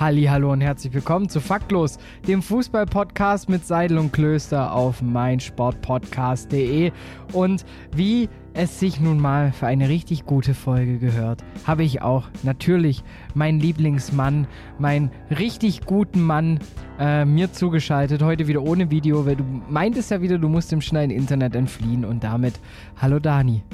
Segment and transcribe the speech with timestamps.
[0.00, 6.90] Halli, hallo und herzlich willkommen zu Faktlos, dem Fußball-Podcast mit Seidel und Klöster auf meinsportpodcast.de.
[7.34, 12.30] Und wie es sich nun mal für eine richtig gute Folge gehört, habe ich auch
[12.42, 14.46] natürlich meinen Lieblingsmann,
[14.78, 16.60] meinen richtig guten Mann
[16.98, 18.22] äh, mir zugeschaltet.
[18.22, 22.06] Heute wieder ohne Video, weil du meintest ja wieder, du musst dem schnellen Internet entfliehen.
[22.06, 22.58] Und damit,
[22.96, 23.64] hallo Dani.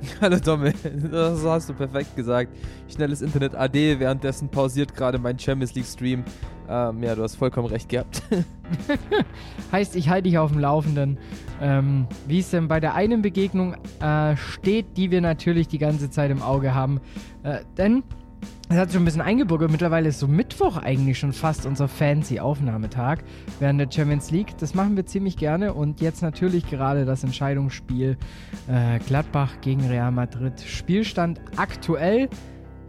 [0.20, 0.72] Hallo Domme,
[1.10, 2.52] das hast du perfekt gesagt.
[2.88, 6.24] Schnelles Internet AD, währenddessen pausiert gerade mein Champions League Stream.
[6.68, 8.22] Ähm, ja, du hast vollkommen recht gehabt.
[9.72, 11.18] heißt, ich halte dich auf dem Laufenden,
[11.60, 16.10] ähm, wie es denn bei der einen Begegnung äh, steht, die wir natürlich die ganze
[16.10, 17.00] Zeit im Auge haben.
[17.42, 18.02] Äh, denn
[18.70, 19.72] es hat schon ein bisschen eingebürgert.
[19.72, 23.18] Mittlerweile ist so Mittwoch eigentlich schon fast unser fancy Aufnahmetag
[23.58, 24.56] während der Champions League.
[24.58, 25.74] Das machen wir ziemlich gerne.
[25.74, 28.16] Und jetzt natürlich gerade das Entscheidungsspiel
[28.68, 30.60] äh, Gladbach gegen Real Madrid.
[30.60, 32.28] Spielstand aktuell.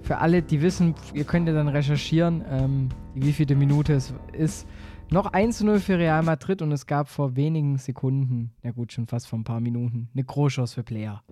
[0.04, 4.68] Für alle, die wissen, ihr könnt ja dann recherchieren, ähm, wie viele Minute es ist.
[5.10, 9.28] Noch 1-0 für Real Madrid und es gab vor wenigen Sekunden, ja gut, schon fast
[9.28, 11.24] vor ein paar Minuten, eine Großchance für Player.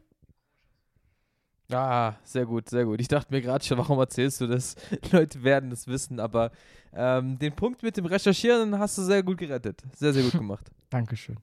[1.71, 2.99] Ah, sehr gut, sehr gut.
[2.99, 4.75] Ich dachte mir gerade schon, warum erzählst du das?
[5.11, 6.51] Leute werden es wissen, aber
[6.93, 9.83] ähm, den Punkt mit dem Recherchieren hast du sehr gut gerettet.
[9.95, 10.71] Sehr, sehr gut gemacht.
[10.89, 11.37] Dankeschön.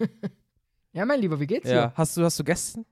[0.92, 1.74] ja, mein Lieber, wie geht's dir?
[1.74, 2.84] Ja, hast du, hast du gestern?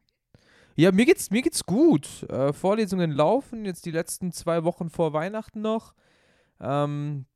[0.74, 2.22] Ja, mir geht's, mir geht's gut.
[2.30, 5.94] Äh, Vorlesungen laufen, jetzt die letzten zwei Wochen vor Weihnachten noch.
[6.60, 7.26] Ähm,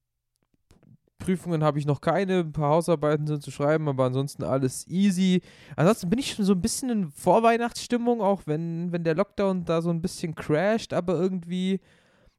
[1.27, 5.43] Prüfungen habe ich noch keine, ein paar Hausarbeiten sind zu schreiben, aber ansonsten alles easy.
[5.75, 9.83] Ansonsten bin ich schon so ein bisschen in Vorweihnachtsstimmung, auch wenn, wenn der Lockdown da
[9.83, 11.81] so ein bisschen crasht, aber irgendwie,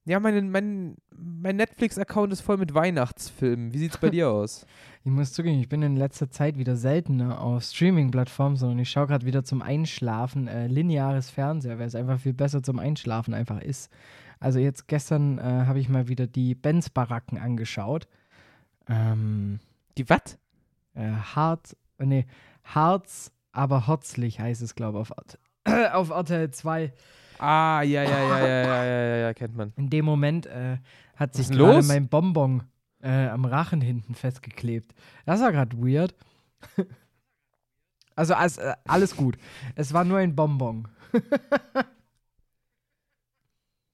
[0.05, 3.73] ja, mein, mein, mein Netflix-Account ist voll mit Weihnachtsfilmen.
[3.73, 4.65] Wie sieht es bei dir aus?
[5.03, 9.07] Ich muss zugeben, ich bin in letzter Zeit wieder seltener auf Streaming-Plattformen, sondern ich schaue
[9.07, 13.61] gerade wieder zum Einschlafen äh, lineares Fernseher, weil es einfach viel besser zum Einschlafen einfach
[13.61, 13.91] ist.
[14.39, 18.07] Also jetzt gestern äh, habe ich mal wieder die Benz-Baracken angeschaut.
[18.89, 19.59] Ähm,
[19.97, 20.37] die was?
[20.93, 22.25] Äh, hart, nee,
[22.63, 26.93] Harz, aber Hotzlich heißt es, glaube ich, auf, äh, auf RTL 2.
[27.39, 29.73] Ah, ja, ja, ja, ja, ja, ja, ja, kennt man.
[29.75, 30.77] In dem Moment äh,
[31.15, 32.63] hat sich gerade mein Bonbon
[33.01, 34.93] äh, am Rachen hinten festgeklebt.
[35.25, 36.15] Das war gerade weird.
[38.15, 39.37] also alles, äh, alles gut.
[39.75, 40.87] Es war nur ein Bonbon.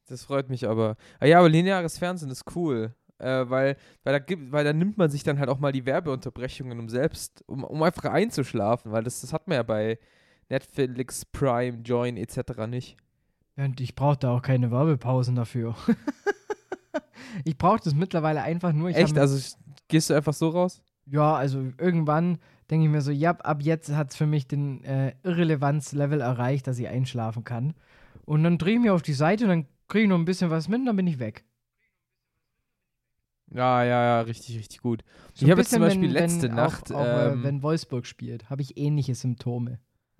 [0.07, 0.95] das freut mich aber.
[1.19, 4.97] Ah, ja, aber lineares Fernsehen ist cool äh, weil, weil, da gibt, weil da nimmt
[4.97, 9.03] man sich dann halt auch mal die Werbeunterbrechungen, um selbst, um, um einfach einzuschlafen, weil
[9.03, 9.99] das, das hat man ja bei
[10.49, 12.67] Netflix, Prime, Join etc.
[12.67, 12.97] nicht.
[13.55, 15.75] Ja, und ich brauche da auch keine Werbepausen dafür.
[17.45, 18.89] ich brauche das mittlerweile einfach nur.
[18.89, 19.17] Echt?
[19.17, 19.55] Also
[19.87, 20.81] gehst du einfach so raus?
[21.05, 22.39] Ja, also irgendwann
[22.69, 26.67] denke ich mir so, ja, ab jetzt hat es für mich den äh, Irrelevanz-Level erreicht,
[26.67, 27.73] dass ich einschlafen kann.
[28.25, 30.49] Und dann drehe ich mir auf die Seite und dann kriege ich noch ein bisschen
[30.49, 31.43] was mit und dann bin ich weg.
[33.53, 35.03] Ja, ja, ja, richtig, richtig gut.
[35.33, 36.91] So ich habe jetzt zum Beispiel wenn, letzte wenn Nacht.
[36.91, 39.79] Auch, auch, äh, ähm, wenn Wolfsburg spielt, habe ich ähnliche Symptome.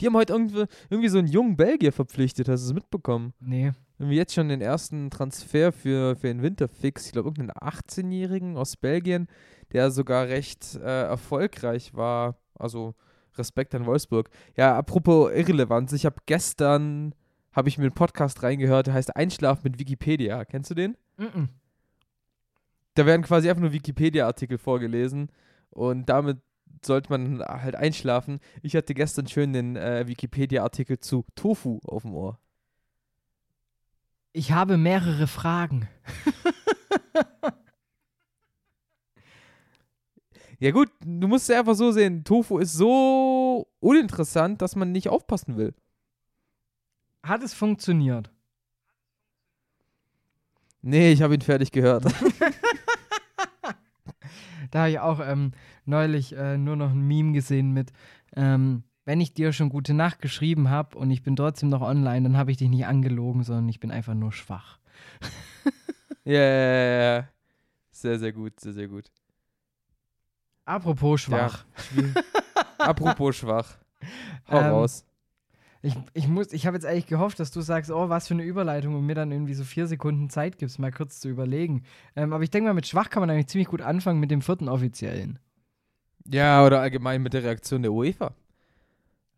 [0.00, 3.32] die haben heute irgendwie, irgendwie so einen jungen Belgier verpflichtet, hast du es mitbekommen?
[3.40, 3.72] Nee.
[3.98, 7.06] Irgendwie jetzt schon den ersten Transfer für, für den Winterfix.
[7.06, 9.28] Ich glaube, irgendeinen 18-Jährigen aus Belgien,
[9.72, 12.36] der sogar recht äh, erfolgreich war.
[12.54, 12.94] Also
[13.36, 14.30] Respekt an Wolfsburg.
[14.56, 17.14] Ja, apropos Irrelevanz, ich habe gestern
[17.54, 20.44] habe ich mir einen Podcast reingehört, der heißt Einschlafen mit Wikipedia.
[20.44, 20.96] Kennst du den?
[21.16, 21.48] Mm, -mm.
[22.94, 25.30] Da werden quasi einfach nur Wikipedia-Artikel vorgelesen
[25.70, 26.38] und damit
[26.84, 28.40] sollte man halt einschlafen.
[28.62, 32.38] Ich hatte gestern schön den äh, Wikipedia-Artikel zu Tofu auf dem Ohr.
[34.32, 35.88] Ich habe mehrere Fragen.
[40.58, 45.08] ja gut, du musst es einfach so sehen, Tofu ist so uninteressant, dass man nicht
[45.08, 45.74] aufpassen will.
[47.24, 48.30] Hat es funktioniert?
[50.82, 52.04] Nee, ich habe ihn fertig gehört.
[54.70, 55.52] da habe ich auch ähm,
[55.86, 57.94] neulich äh, nur noch ein Meme gesehen mit,
[58.36, 62.28] ähm, wenn ich dir schon gute Nacht geschrieben habe und ich bin trotzdem noch online,
[62.28, 64.78] dann habe ich dich nicht angelogen, sondern ich bin einfach nur schwach.
[66.26, 67.28] Ja, yeah, yeah,
[67.90, 69.12] sehr, sehr gut, sehr, sehr gut.
[70.64, 71.66] Apropos schwach.
[71.94, 72.22] Ja.
[72.78, 73.76] Apropos schwach.
[74.48, 75.04] Hau ähm, raus.
[75.84, 78.94] Ich, ich, ich habe jetzt eigentlich gehofft, dass du sagst, oh, was für eine Überleitung
[78.94, 81.82] und mir dann irgendwie so vier Sekunden Zeit gibst, mal kurz zu überlegen.
[82.16, 84.40] Ähm, aber ich denke mal, mit Schwach kann man eigentlich ziemlich gut anfangen mit dem
[84.40, 85.38] vierten Offiziellen.
[86.26, 88.32] Ja, oder allgemein mit der Reaktion der UEFA.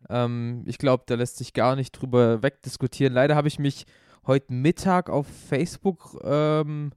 [0.09, 3.13] Ähm, ich glaube, da lässt sich gar nicht drüber wegdiskutieren.
[3.13, 3.85] Leider habe ich mich
[4.25, 6.91] heute Mittag auf Facebook ähm,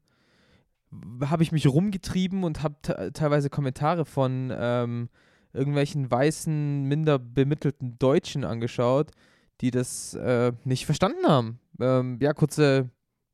[1.25, 5.09] habe ich mich rumgetrieben und habe teilweise Kommentare von ähm,
[5.53, 9.11] irgendwelchen weißen, minder bemittelten Deutschen angeschaut,
[9.61, 11.61] die das äh, nicht verstanden haben.
[11.81, 12.91] Ähm, ja, kurze,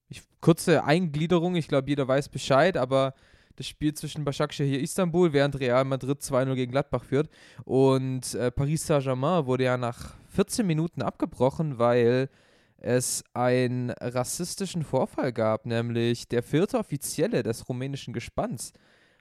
[0.08, 3.14] ich, kurze Eingliederung, ich glaube, jeder weiß Bescheid, aber
[3.56, 7.30] das Spiel zwischen Başakşehir Istanbul, während Real Madrid 2-0 gegen Gladbach führt.
[7.64, 12.28] Und äh, Paris Saint-Germain wurde ja nach 14 Minuten abgebrochen, weil
[12.76, 18.72] es einen rassistischen Vorfall gab, nämlich der vierte Offizielle des rumänischen Gespanns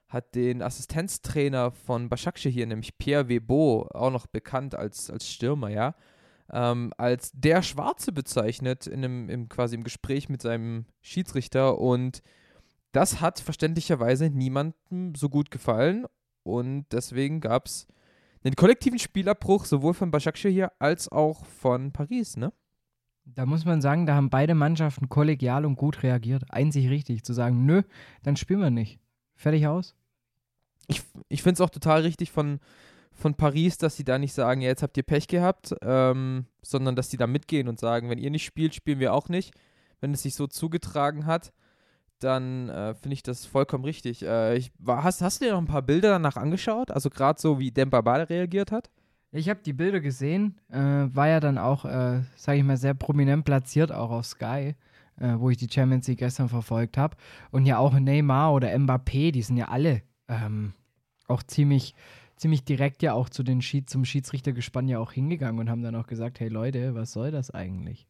[0.08, 5.96] hat den Assistenztrainer von Başakşehir, nämlich Pierre Webo, auch noch bekannt als, als Stürmer, ja,
[6.52, 12.22] ähm, als der Schwarze bezeichnet in einem, im, quasi im Gespräch mit seinem Schiedsrichter und
[12.92, 16.06] das hat verständlicherweise niemandem so gut gefallen
[16.44, 17.88] und deswegen gab es
[18.44, 22.54] einen kollektiven Spielabbruch sowohl von Başakşehir als auch von Paris, ne?
[23.26, 26.44] Da muss man sagen, da haben beide Mannschaften kollegial und gut reagiert.
[26.52, 27.82] Einzig richtig, zu sagen, nö,
[28.22, 29.00] dann spielen wir nicht.
[29.34, 29.96] Fertig aus?
[30.88, 32.60] Ich, ich finde es auch total richtig von,
[33.16, 36.96] von Paris, dass sie da nicht sagen, ja, jetzt habt ihr Pech gehabt, ähm, sondern
[36.96, 39.54] dass sie da mitgehen und sagen, wenn ihr nicht spielt, spielen wir auch nicht.
[40.02, 41.54] Wenn es sich so zugetragen hat,
[42.20, 44.24] dann äh, finde ich das vollkommen richtig.
[44.24, 46.92] Äh, ich, war, hast, hast du dir noch ein paar Bilder danach angeschaut?
[46.92, 48.90] Also gerade so, wie Demba Ba reagiert hat?
[49.32, 52.94] Ich habe die Bilder gesehen, äh, war ja dann auch, äh, sage ich mal, sehr
[52.94, 54.76] prominent platziert, auch auf Sky,
[55.18, 57.18] äh, wo ich die Champions League gestern verfolgt habe.
[57.52, 60.74] Und ja auch Neymar oder Mbappé, die sind ja alle ähm,
[61.28, 61.96] auch ziemlich,
[62.36, 65.96] ziemlich direkt ja auch zu den Schied zum Schiedsrichtergespann ja auch hingegangen und haben dann
[65.96, 68.08] auch gesagt, hey Leute, was soll das eigentlich?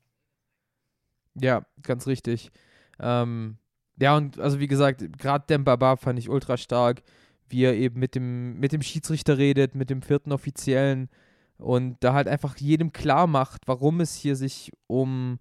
[1.35, 2.51] Ja, ganz richtig.
[2.99, 3.57] Ähm,
[3.99, 7.03] ja, und also wie gesagt, gerade Demba Ba fand ich ultra stark
[7.49, 11.09] wie er eben mit dem, mit dem Schiedsrichter redet, mit dem vierten Offiziellen
[11.57, 15.39] und da halt einfach jedem klar macht, warum es hier sich um,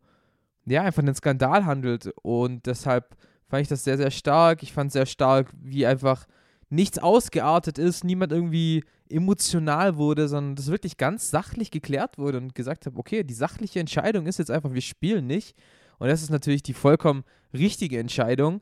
[0.67, 3.17] ja, einfach einen Skandal handelt und deshalb
[3.49, 4.63] fand ich das sehr, sehr stark.
[4.63, 6.27] Ich fand sehr stark, wie einfach
[6.69, 12.55] nichts ausgeartet ist, niemand irgendwie emotional wurde, sondern das wirklich ganz sachlich geklärt wurde und
[12.55, 15.57] gesagt habe, okay, die sachliche Entscheidung ist jetzt einfach, wir spielen nicht.
[15.99, 18.61] Und das ist natürlich die vollkommen richtige Entscheidung.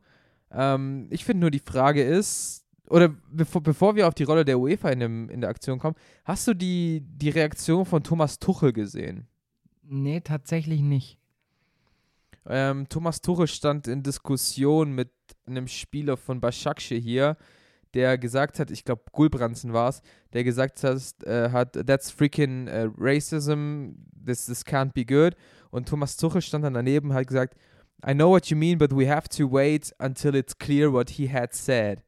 [0.51, 4.59] Ähm, ich finde nur, die Frage ist, oder bevor, bevor wir auf die Rolle der
[4.59, 8.73] UEFA in, dem, in der Aktion kommen, hast du die, die Reaktion von Thomas Tuchel
[8.73, 9.27] gesehen?
[9.83, 11.19] Nee, tatsächlich nicht.
[12.45, 15.11] Ähm, Thomas Tuchel stand in Diskussion mit
[15.47, 17.37] einem Spieler von Başakşehir hier,
[17.95, 20.03] der gesagt hat, ich glaube Gulbransen war es,
[20.33, 23.93] der gesagt hat, äh, hat that's freaking uh, racism,
[24.25, 25.35] this, this can't be good.
[25.71, 27.57] Und Thomas Tuchel stand dann daneben und hat gesagt,
[28.07, 31.33] I know what you mean, but we have to wait until it's clear what he
[31.33, 32.03] had said.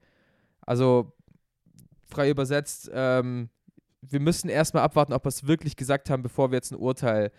[0.63, 1.13] Also
[2.09, 3.49] frei übersetzt, ähm,
[4.01, 7.31] wir müssen erstmal abwarten, ob wir es wirklich gesagt haben, bevor wir jetzt ein Urteil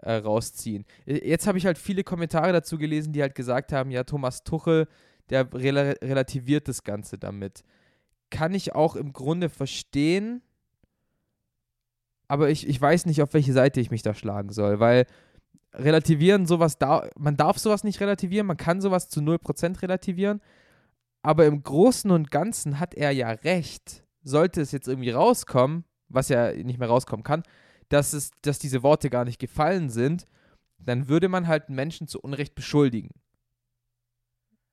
[0.00, 0.84] äh, rausziehen.
[1.06, 4.86] Jetzt habe ich halt viele Kommentare dazu gelesen, die halt gesagt haben, ja, Thomas Tuchel,
[5.30, 7.62] der rel relativiert das Ganze damit.
[8.30, 10.42] Kann ich auch im Grunde verstehen,
[12.28, 15.06] aber ich, ich weiß nicht, auf welche Seite ich mich da schlagen soll, weil
[15.72, 20.40] relativieren sowas, da, man darf sowas nicht relativieren, man kann sowas zu 0% relativieren,
[21.22, 24.04] aber im Großen und Ganzen hat er ja recht.
[24.22, 27.42] Sollte es jetzt irgendwie rauskommen, was ja nicht mehr rauskommen kann,
[27.88, 30.26] dass, es, dass diese Worte gar nicht gefallen sind,
[30.78, 33.10] dann würde man halt Menschen zu Unrecht beschuldigen.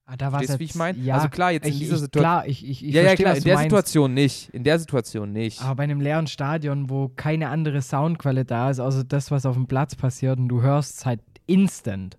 [0.07, 0.99] Ah, da Verstehst du, wie ich meine?
[0.99, 2.21] Ja, also klar, jetzt ich, in dieser Situation.
[2.21, 3.69] Klar, ich, ich, ich ja, verstehe, ja, klar, in der meinst.
[3.69, 4.49] Situation nicht.
[4.49, 5.61] In der Situation nicht.
[5.63, 9.55] Aber bei einem leeren Stadion, wo keine andere Soundquelle da ist, außer das, was auf
[9.55, 12.17] dem Platz passiert, und du hörst es halt instant.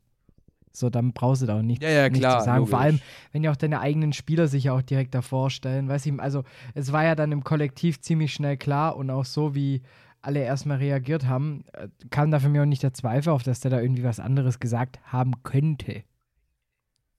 [0.72, 2.58] So, dann brauchst du da auch nicht, ja, ja, klar, zu sagen.
[2.58, 2.70] Logisch.
[2.70, 3.00] Vor allem,
[3.32, 5.88] wenn ja auch deine eigenen Spieler sich ja auch direkt davor stellen.
[5.88, 6.42] Weißt du, also
[6.74, 9.80] es war ja dann im Kollektiv ziemlich schnell klar und auch so, wie
[10.20, 13.60] alle erstmal reagiert haben, äh, kam da für mich auch nicht der Zweifel auf, dass
[13.60, 16.02] der da irgendwie was anderes gesagt haben könnte.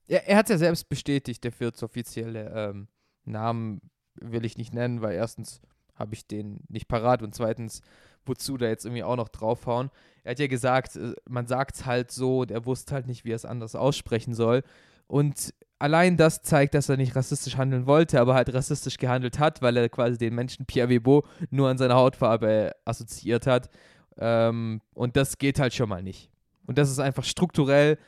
[0.08, 2.88] Ja, er hat es ja selbst bestätigt, der vierte offizielle ähm,
[3.24, 3.80] Namen
[4.14, 5.60] will ich nicht nennen, weil erstens
[5.94, 7.82] habe ich den nicht parat und zweitens
[8.28, 9.90] wozu da jetzt irgendwie auch noch draufhauen.
[10.22, 13.24] Er hat ja gesagt, äh, man sagt es halt so und er wusste halt nicht,
[13.24, 14.62] wie er es anders aussprechen soll.
[15.06, 19.62] Und allein das zeigt, dass er nicht rassistisch handeln wollte, aber halt rassistisch gehandelt hat,
[19.62, 23.70] weil er quasi den Menschen Pierre Webo nur an seiner Hautfarbe assoziiert hat.
[24.18, 26.30] Ähm, und das geht halt schon mal nicht.
[26.66, 27.98] Und das ist einfach strukturell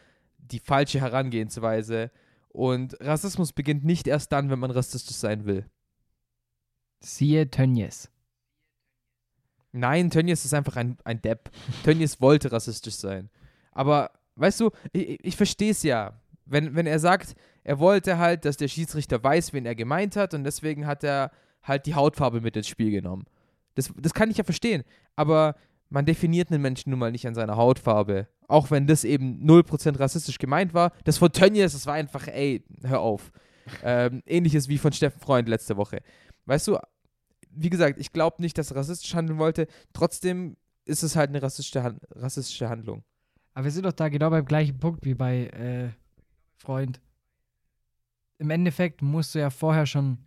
[0.52, 2.10] die falsche Herangehensweise.
[2.48, 5.66] Und Rassismus beginnt nicht erst dann, wenn man rassistisch sein will.
[7.00, 8.10] Siehe Tönnies.
[9.72, 11.50] Nein, Tönnies ist einfach ein, ein Depp.
[11.84, 13.30] Tönnies wollte rassistisch sein.
[13.72, 16.20] Aber, weißt du, ich, ich verstehe es ja.
[16.44, 20.34] Wenn, wenn er sagt, er wollte halt, dass der Schiedsrichter weiß, wen er gemeint hat
[20.34, 21.30] und deswegen hat er
[21.62, 23.26] halt die Hautfarbe mit ins Spiel genommen.
[23.74, 24.82] Das, das kann ich ja verstehen.
[25.14, 25.54] Aber
[25.90, 28.28] man definiert einen Menschen nun mal nicht an seiner Hautfarbe.
[28.48, 30.92] Auch wenn das eben 0% rassistisch gemeint war.
[31.04, 33.32] Das von Tönnies, das war einfach, ey, hör auf.
[33.84, 36.00] ähm, ähnliches wie von Steffen Freund letzte Woche.
[36.46, 36.78] Weißt du,
[37.50, 39.66] wie gesagt, ich glaube nicht, dass er rassistisch handeln wollte.
[39.92, 43.02] Trotzdem ist es halt eine rassistische, Han rassistische Handlung.
[43.54, 45.90] Aber wir sind doch da genau beim gleichen Punkt wie bei äh,
[46.56, 47.00] Freund.
[48.38, 50.18] Im Endeffekt musst du ja vorher schon,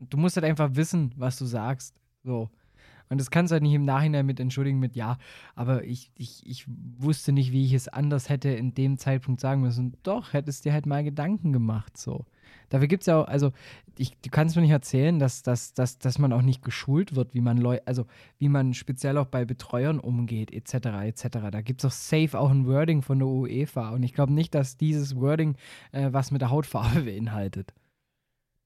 [0.00, 1.94] du musst halt einfach wissen, was du sagst.
[2.22, 2.50] So.
[3.08, 5.18] Und das kannst du halt nicht im Nachhinein mit entschuldigen mit ja,
[5.54, 6.66] aber ich, ich, ich
[6.98, 9.96] wusste nicht, wie ich es anders hätte in dem Zeitpunkt sagen müssen.
[10.02, 11.96] Doch, hättest dir halt mal Gedanken gemacht.
[11.96, 12.24] So.
[12.68, 13.52] Dafür gibt es ja auch, also
[13.96, 17.32] ich, du kannst mir nicht erzählen, dass, dass, dass, dass man auch nicht geschult wird,
[17.34, 18.06] wie man Leute, also
[18.38, 20.86] wie man speziell auch bei Betreuern umgeht, etc.
[21.04, 21.28] etc.
[21.50, 24.54] Da gibt es auch safe auch ein Wording von der UEFA und ich glaube nicht,
[24.54, 25.56] dass dieses Wording
[25.92, 27.72] äh, was mit der Hautfarbe beinhaltet.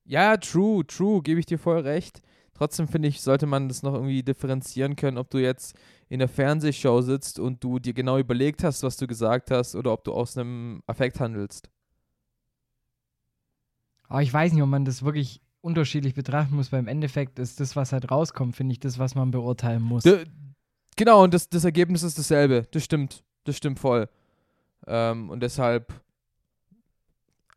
[0.05, 2.23] Ja, true, true, gebe ich dir voll recht.
[2.61, 5.75] Trotzdem finde ich, sollte man das noch irgendwie differenzieren können, ob du jetzt
[6.11, 9.95] in der Fernsehshow sitzt und du dir genau überlegt hast, was du gesagt hast, oder
[9.95, 11.71] ob du aus einem Affekt handelst.
[14.09, 17.61] Aber ich weiß nicht, ob man das wirklich unterschiedlich betrachten muss, weil im Endeffekt ist
[17.61, 20.03] das, was halt rauskommt, finde ich, das, was man beurteilen muss.
[20.03, 20.27] De,
[20.97, 22.69] genau, und das, das Ergebnis ist dasselbe.
[22.73, 23.25] Das stimmt.
[23.45, 24.11] Das stimmt voll.
[24.87, 25.95] Ähm, und deshalb,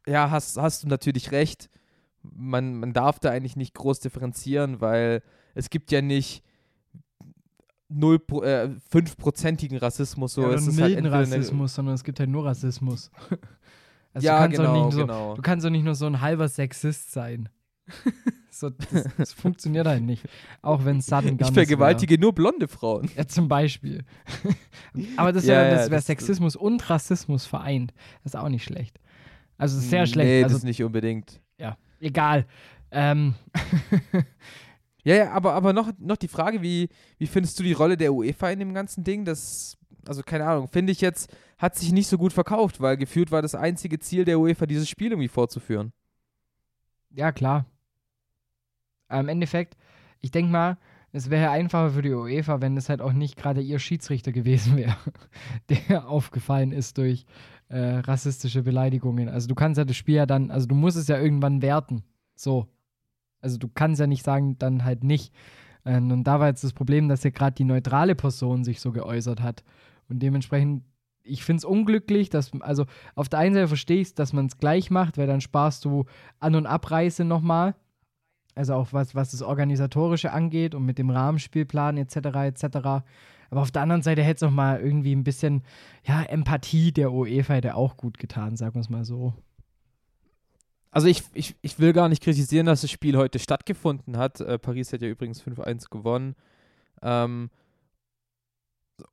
[0.08, 1.70] ja, hast, hast du natürlich recht.
[2.24, 5.22] Man, man darf da eigentlich nicht groß differenzieren, weil
[5.56, 6.44] es gibt ja nicht
[7.90, 10.34] 0, äh, 5%igen Rassismus.
[10.34, 10.42] So.
[10.42, 13.12] Ja, es ist halt milden Rassismus, sondern es gibt halt nur Rassismus.
[14.16, 15.34] Also ja, du kannst genau, doch nicht so, genau.
[15.36, 17.50] Du kannst doch nicht nur so ein halber Sexist sein.
[18.52, 20.24] so, das, das funktioniert halt nicht.
[20.62, 23.10] Auch wenn Sudden Ich vergewaltige nur blonde Frauen.
[23.18, 24.06] Ja, zum Beispiel.
[25.18, 27.92] Aber das, Ja, ja, wäre das- Sexismus und Rassismus vereint.
[28.24, 29.00] Das ist auch nicht schlecht.
[29.58, 30.28] Also sehr Mm, schlecht.
[30.30, 31.42] Nee, also, das nicht unbedingt.
[31.58, 32.46] ja, egal.
[32.92, 33.36] Ähm,
[35.04, 38.14] Ja, ja, aber, aber noch, noch die Frage, wie, wie findest du die Rolle der
[38.14, 39.26] UEFA in dem ganzen Ding?
[39.26, 43.32] Das, also keine Ahnung, finde ich jetzt, hat sich nicht so gut verkauft, weil gefühlt
[43.32, 45.92] war das einzige Ziel der UEFA, dieses Spiel irgendwie vorzuführen.
[47.12, 47.66] ja, klar.
[49.08, 49.78] Aber Im Endeffekt,
[50.22, 50.78] ich denke mal,
[51.12, 54.78] es wäre einfacher für die UEFA, wenn es halt auch nicht gerade ihr Schiedsrichter gewesen
[54.78, 54.96] wäre,
[55.70, 57.26] der aufgefallen ist durch
[57.74, 59.30] äh, rassistische Beleidigungen.
[59.30, 62.04] Also du kannst ja das Spiel ja dann, also du musst es ja irgendwann werten.
[62.36, 62.68] So.
[63.42, 65.34] Also du kannst ja nicht sagen, dann halt nicht.
[65.84, 68.92] Ähm, und da war jetzt das Problem, dass ja gerade die neutrale Person sich so
[68.92, 69.64] geäußert hat.
[70.08, 70.84] Und dementsprechend,
[71.24, 74.46] ich finde es unglücklich, dass, also auf der einen Seite verstehe ich es, dass man
[74.46, 76.06] es gleich macht, weil dann sparst du
[76.40, 77.74] An- und Abreise nochmal.
[78.54, 82.18] Also auch was, was das Organisatorische angeht und mit dem Rahmenspielplan etc.
[82.18, 83.04] etc.
[83.54, 85.62] Aber auf der anderen Seite hätte es auch mal irgendwie ein bisschen,
[86.04, 89.36] ja, Empathie der UEFA hätte auch gut getan, sagen wir es mal so.
[90.90, 94.42] Also ich, ich, ich will gar nicht kritisieren, dass das Spiel heute stattgefunden hat.
[94.42, 96.34] Äh, Paris hat ja übrigens 5-1 gewonnen.
[97.04, 97.52] Ähm,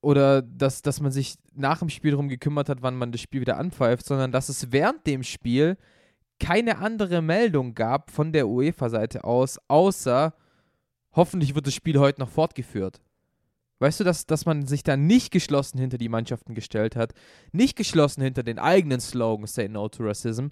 [0.01, 3.43] oder dass, dass man sich nach dem Spiel darum gekümmert hat, wann man das Spiel
[3.43, 5.77] wieder anpfeift, sondern dass es während dem Spiel
[6.39, 10.33] keine andere Meldung gab von der UEFA-Seite aus, außer
[11.13, 13.03] hoffentlich wird das Spiel heute noch fortgeführt.
[13.81, 17.15] Weißt du, dass, dass man sich da nicht geschlossen hinter die Mannschaften gestellt hat,
[17.51, 20.49] nicht geschlossen hinter den eigenen Slogan Say No to Racism,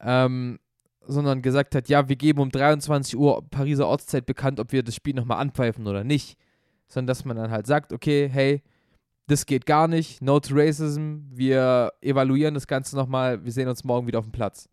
[0.00, 0.58] ähm,
[1.06, 4.96] sondern gesagt hat, ja, wir geben um 23 Uhr Pariser Ortszeit bekannt, ob wir das
[4.96, 6.36] Spiel nochmal anpfeifen oder nicht.
[6.88, 8.62] Sondern dass man dann halt sagt, okay, hey,
[9.28, 13.84] das geht gar nicht, no to racism, wir evaluieren das Ganze nochmal, wir sehen uns
[13.84, 14.68] morgen wieder auf dem Platz.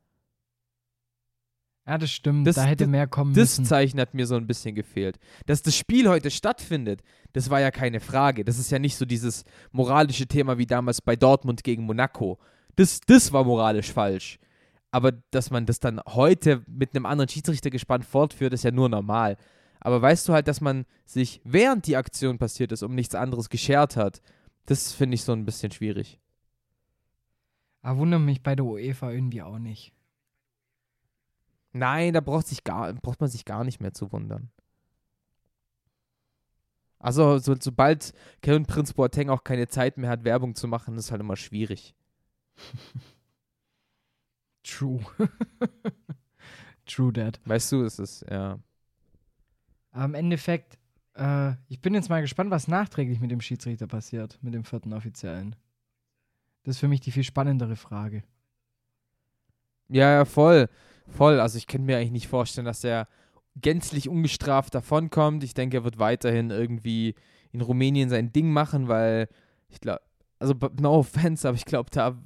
[1.91, 2.47] Ja, das stimmt.
[2.47, 3.65] Das- da hätte das- mehr kommen Das müssen.
[3.65, 5.19] Zeichen hat mir so ein bisschen gefehlt.
[5.45, 7.01] Dass das Spiel heute stattfindet,
[7.33, 8.45] das war ja keine Frage.
[8.45, 9.43] Das ist ja nicht so dieses
[9.73, 12.39] moralische Thema wie damals bei Dortmund gegen Monaco.
[12.77, 14.39] Das, das war moralisch falsch.
[14.91, 19.35] Aber dass man das dann heute mit einem anderen Schiedsrichtergespann fortführt, ist ja nur normal.
[19.81, 23.49] Aber weißt du halt, dass man sich während die Aktion passiert ist, um nichts anderes
[23.49, 24.21] geschert hat,
[24.65, 26.19] das finde ich so ein bisschen schwierig.
[27.81, 29.91] Aber wundert mich bei der UEFA irgendwie auch nicht.
[31.73, 34.51] Nein, da braucht, sich gar, braucht man sich gar nicht mehr zu wundern.
[36.99, 41.11] Also, so, sobald Kevin Prince Boateng auch keine Zeit mehr hat, Werbung zu machen, ist
[41.11, 41.95] halt immer schwierig.
[44.63, 44.99] True.
[46.85, 47.39] True that.
[47.45, 48.59] Weißt du, es ist, ja.
[49.91, 50.77] Aber im Endeffekt,
[51.15, 54.93] äh, ich bin jetzt mal gespannt, was nachträglich mit dem Schiedsrichter passiert, mit dem vierten
[54.93, 55.55] Offiziellen.
[56.63, 58.23] Das ist für mich die viel spannendere Frage.
[59.87, 60.69] Ja, ja, voll.
[61.15, 61.39] Voll.
[61.39, 63.07] Also, ich kann mir eigentlich nicht vorstellen, dass er
[63.59, 65.43] gänzlich ungestraft davonkommt.
[65.43, 67.15] Ich denke, er wird weiterhin irgendwie
[67.51, 69.27] in Rumänien sein Ding machen, weil
[69.69, 70.01] ich glaube,
[70.39, 72.17] also no offense, aber ich glaube, da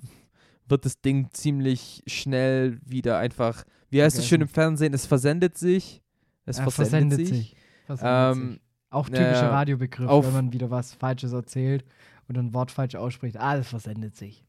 [0.68, 5.58] wird das Ding ziemlich schnell wieder einfach, wie heißt es schön im Fernsehen, es versendet
[5.58, 6.02] sich.
[6.46, 7.30] Es Ja, versendet, sich.
[7.30, 7.56] sich.
[7.86, 8.62] Versendet Ähm, sich.
[8.92, 11.84] Auch typischer ja, Radiobegriff, wenn man wieder was Falsches erzählt
[12.28, 13.38] und ein Wort falsch ausspricht.
[13.38, 14.46] Alles versendet sich.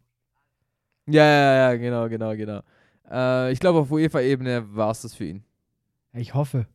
[1.07, 2.61] Ja, ja, ja, genau, genau, genau.
[3.11, 5.45] Äh, ich glaube, auf UEFA-Ebene war es das für ihn.
[6.13, 6.67] Ich hoffe.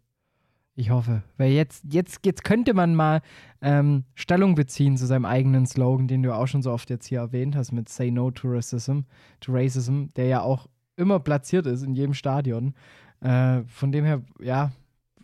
[0.75, 1.23] Ich hoffe.
[1.37, 3.21] Weil jetzt, jetzt, jetzt könnte man mal
[3.61, 7.19] ähm, Stellung beziehen zu seinem eigenen Slogan, den du auch schon so oft jetzt hier
[7.19, 9.01] erwähnt hast, mit Say No to Racism,
[9.41, 12.73] to Racism, der ja auch immer platziert ist in jedem Stadion.
[13.19, 14.71] Äh, von dem her, ja,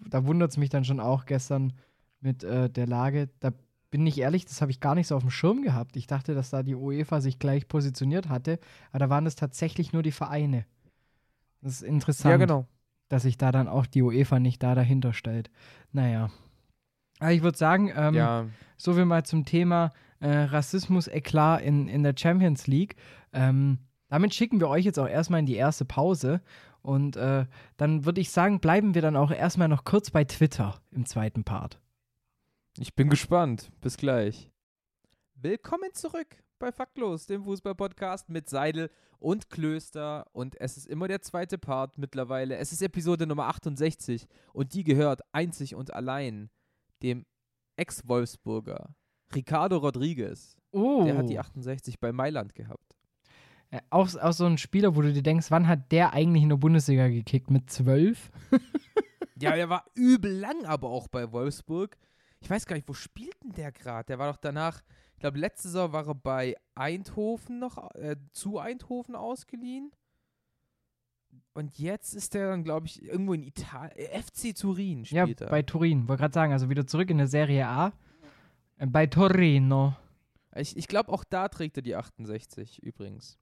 [0.10, 1.74] da wundert es mich dann schon auch gestern
[2.20, 3.30] mit äh, der Lage.
[3.40, 3.52] Da
[3.90, 5.96] bin ich ehrlich, das habe ich gar nicht so auf dem Schirm gehabt.
[5.96, 8.60] Ich dachte, dass da die UEFA sich gleich positioniert hatte,
[8.92, 10.66] aber da waren es tatsächlich nur die Vereine.
[11.62, 12.68] Das ist interessant Ja, genau.
[13.10, 15.50] dass sich da dann auch die UEFA nicht da dahinter stellt.
[15.92, 16.30] Naja.
[17.20, 18.46] Aber ich würde sagen, ähm, ja,
[18.78, 22.96] so viel mal zum Thema äh, Rassismus-Eklat in, in der Champions League.
[23.34, 26.42] Ähm, damit schicken wir euch jetzt auch erstmal in die erste Pause.
[26.82, 27.46] Und äh,
[27.76, 31.44] dann würde ich sagen, bleiben wir dann auch erstmal noch kurz bei Twitter im zweiten
[31.44, 31.80] Part.
[32.78, 33.72] ich bin gespannt.
[33.82, 34.50] Bis gleich.
[35.36, 36.28] Willkommen zurück
[36.60, 40.26] bei Faktlos, dem Fußball-Podcast mit Seidel und Klöster.
[40.34, 42.58] Und es ist immer der zweite Part mittlerweile.
[42.58, 46.50] Es ist Episode Nummer 68 und die gehört einzig und allein
[47.04, 47.26] dem
[47.76, 48.96] Ex-Wolfsburger
[49.34, 50.56] Ricardo Rodriguez.
[50.72, 52.96] Oh, Der hat die 68 bei Mailand gehabt.
[53.90, 56.58] auch, auch so ein Spieler, wo du dir denkst, wann hat der eigentlich in der
[56.58, 57.50] Bundesliga gekickt?
[57.52, 58.32] Mit zwölf?
[59.40, 61.96] Ja, der war übel lang aber auch bei Wolfsburg.
[62.40, 64.08] Ich weiß gar nicht, wo spielt denn der gerade?
[64.08, 64.82] Der war doch danach,
[65.18, 69.92] ich glaube, letzte Saison war er bei Eindhoven noch, äh, zu Eindhoven ausgeliehen.
[71.56, 75.42] Und jetzt ist der dann, glaube ich, irgendwo in Italien, äh, FC Turin Ja, spielt
[75.42, 75.50] er.
[75.50, 76.08] bei Turin.
[76.08, 77.94] Wollte gerade sagen, also wieder zurück in der Serie A.
[78.78, 79.96] Äh, Bei Torino.
[80.56, 83.40] ich ich glaube, auch da trägt er die 68 übrigens.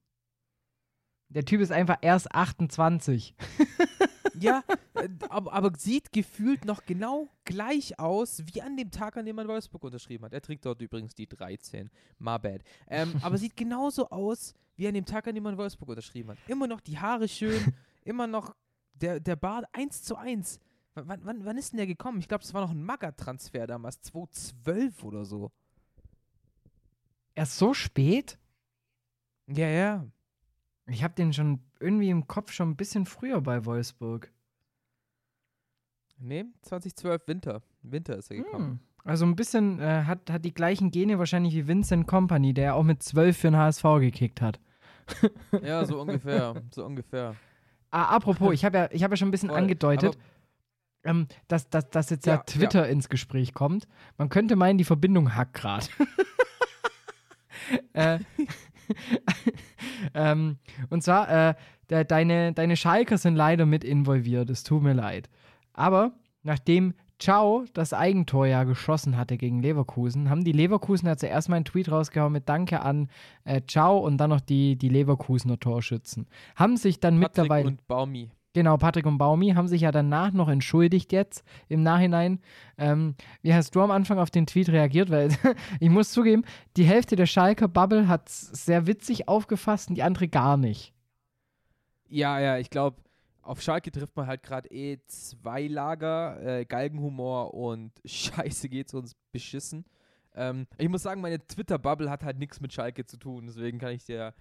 [1.28, 3.36] Der Typ ist einfach erst 28.
[4.40, 4.64] Ja,
[4.96, 9.36] äh, aber, aber sieht gefühlt noch genau gleich aus wie an dem Tag, an dem
[9.36, 10.34] man Wolfsburg unterschrieben hat.
[10.34, 11.90] Er trägt dort übrigens die 13.
[12.20, 12.62] My bad.
[12.88, 16.38] Ähm, aber sieht genauso aus wie an dem Tag, an dem man Wolfsburg unterschrieben hat.
[16.48, 17.74] Immer noch die Haare schön,
[18.04, 18.56] immer noch
[18.94, 20.60] der, der Bart 1 zu 1.
[20.96, 22.20] W wann, wann, ist denn der gekommen?
[22.20, 25.52] Ich glaube, das war noch ein Maga-Transfer damals, 2012 oder so.
[27.36, 28.40] Erst so spät?
[29.48, 30.08] Ja, ja.
[30.88, 34.32] Ich habe den schon irgendwie im Kopf schon ein bisschen früher bei Wolfsburg.
[36.18, 37.62] Nee, 2012 Winter.
[37.82, 38.66] Winter ist er gekommen.
[38.66, 38.80] Hm.
[39.04, 42.84] Also ein bisschen äh, hat, hat die gleichen Gene wahrscheinlich wie Vincent Company, der auch
[42.84, 44.60] mit 12 für den HSV gekickt hat.
[45.62, 46.64] Ja, so ungefähr.
[46.72, 47.36] So ungefähr.
[47.92, 49.60] Ah, apropos, ich habe ja, ich hab ja schon ein bisschen Voll.
[49.60, 50.18] angedeutet,
[51.04, 53.88] ähm, dass, dass, dass jetzt ja, Ja, Twitter ins Gespräch kommt.
[54.18, 55.86] Man könnte meinen, die Verbindung hackt gerade.
[57.94, 58.20] äh,
[60.14, 60.58] ähm,
[60.90, 61.54] und zwar, äh,
[61.90, 65.30] de, deine, deine Schalker sind leider mit involviert, es tut mir leid.
[65.74, 71.48] Aber nachdem Ciao das Eigentor ja geschossen hatte gegen Leverkusen, haben die Leverkusen ja zuerst
[71.48, 73.10] mal einen Tweet rausgehauen mit Danke an
[73.46, 76.28] äh, Ciao und dann noch die, die Leverkusener Torschützen.
[76.56, 77.68] Haben sich dann Patrick mittlerweile.
[77.68, 78.32] und Baumi.
[78.56, 82.40] Genau, Patrick und Baumi haben sich ja danach noch entschuldigt jetzt im Nachhinein.
[82.78, 85.10] Ähm, wie hast du am Anfang auf den Tweet reagiert?
[85.10, 85.28] Weil
[85.82, 86.46] ich muss zugeben,
[86.78, 90.94] die Hälfte der Schalker Bubble hat es sehr witzig aufgefasst und die andere gar nicht.
[92.08, 93.02] Ja, ja, ich glaube,
[93.42, 99.18] auf Schalke trifft man halt gerade eh zwei Lager, äh, Galgenhumor und Scheiße geht's uns
[99.34, 99.84] beschissen.
[100.34, 103.92] Ähm, ich muss sagen, meine Twitter-Bubble hat halt nichts mit Schalke zu tun, deswegen kann
[103.92, 104.34] ich dir,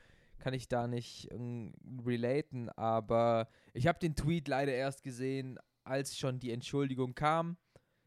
[0.45, 1.73] kann ich da nicht ähm,
[2.05, 7.57] relaten, aber ich habe den Tweet leider erst gesehen, als schon die Entschuldigung kam.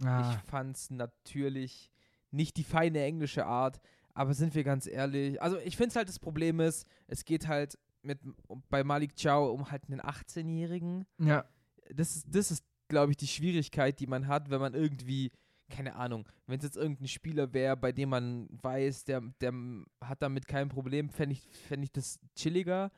[0.03, 1.91] Ah, Ich fand's natürlich
[2.29, 3.79] nicht die feine englische Art,
[4.13, 7.77] aber sind wir ganz ehrlich, also ich finde halt das Problem ist, es geht halt
[8.03, 8.19] mit
[8.69, 11.05] bei Malik Chow um halt einen 18-Jährigen.
[11.19, 11.43] ja.
[11.89, 15.31] Das ist, das ist, glaube ich, die Schwierigkeit, die man hat, wenn man irgendwie,
[15.69, 19.53] keine Ahnung, wenn es jetzt irgendein Spieler wäre, bei dem man weiß, der, der
[20.01, 22.91] hat damit kein Problem, fände ich, fänd ich das chilliger.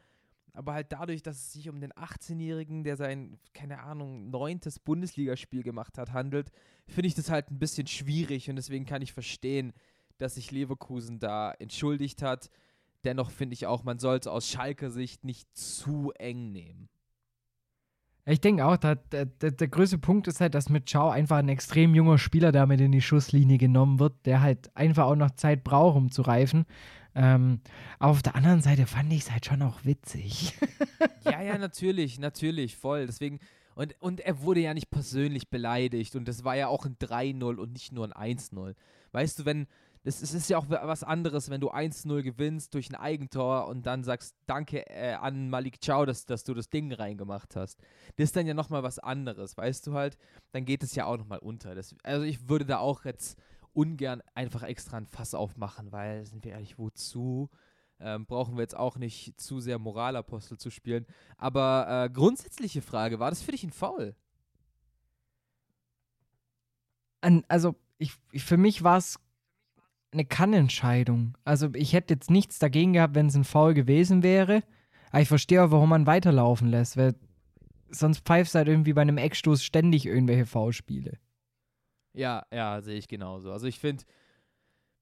[0.53, 5.63] Aber halt dadurch, dass es sich um den 18-Jährigen, der sein, keine Ahnung, neuntes Bundesligaspiel
[5.63, 6.51] gemacht hat, handelt,
[6.88, 9.73] finde ich das halt ein bisschen schwierig und deswegen kann ich verstehen,
[10.17, 12.49] dass sich Leverkusen da entschuldigt hat.
[13.03, 16.89] Dennoch finde ich auch, man soll es aus Schalker Sicht nicht zu eng nehmen.
[18.29, 21.49] Ich denke auch, da, der, der, größte Punkt ist halt, dass mit Ciao einfach ein
[21.49, 25.63] extrem junger Spieler damit in die Schusslinie genommen wird, der halt einfach auch noch Zeit
[25.63, 26.65] braucht, um zu reifen.
[27.15, 27.59] Ähm,
[27.97, 30.53] auf der anderen Seite fand ich es halt schon auch witzig.
[31.23, 33.05] Ja, ja, natürlich, natürlich, voll.
[33.05, 33.39] Deswegen,
[33.75, 37.55] und, und er wurde ja nicht persönlich beleidigt und das war ja auch ein 3-0
[37.55, 38.73] und nicht nur ein 1-0.
[39.11, 39.67] Weißt du, wenn,
[40.03, 43.85] es, es ist ja auch was anderes, wenn du 1-0 gewinnst durch ein Eigentor und
[43.85, 47.79] dann sagst, danke äh, an Malik Chow, dass, dass du das Ding reingemacht hast.
[48.15, 50.17] Das ist dann ja nochmal was anderes, weißt du halt,
[50.51, 51.75] dann geht es ja auch nochmal unter.
[51.75, 53.38] Das, also ich würde da auch jetzt
[53.73, 57.49] ungern einfach extra ein Fass aufmachen, weil, sind wir ehrlich, wozu?
[58.01, 61.05] Ähm, brauchen wir jetzt auch nicht zu sehr Moralapostel zu spielen.
[61.38, 64.15] Aber äh, grundsätzliche Frage, war das für dich ein Foul?
[67.19, 69.19] An, also, ich, ich, für mich war es
[70.12, 71.38] eine Kannentscheidung.
[71.43, 74.63] Also, ich hätte jetzt nichts dagegen gehabt, wenn es ein Foul gewesen wäre.
[75.12, 77.15] Aber ich verstehe auch, warum man weiterlaufen lässt, weil
[77.89, 81.17] sonst pfeift halt irgendwie bei einem Eckstoß ständig irgendwelche Foulspiele.
[82.13, 83.52] Ja, ja, sehe ich genauso.
[83.52, 84.04] Also ich finde,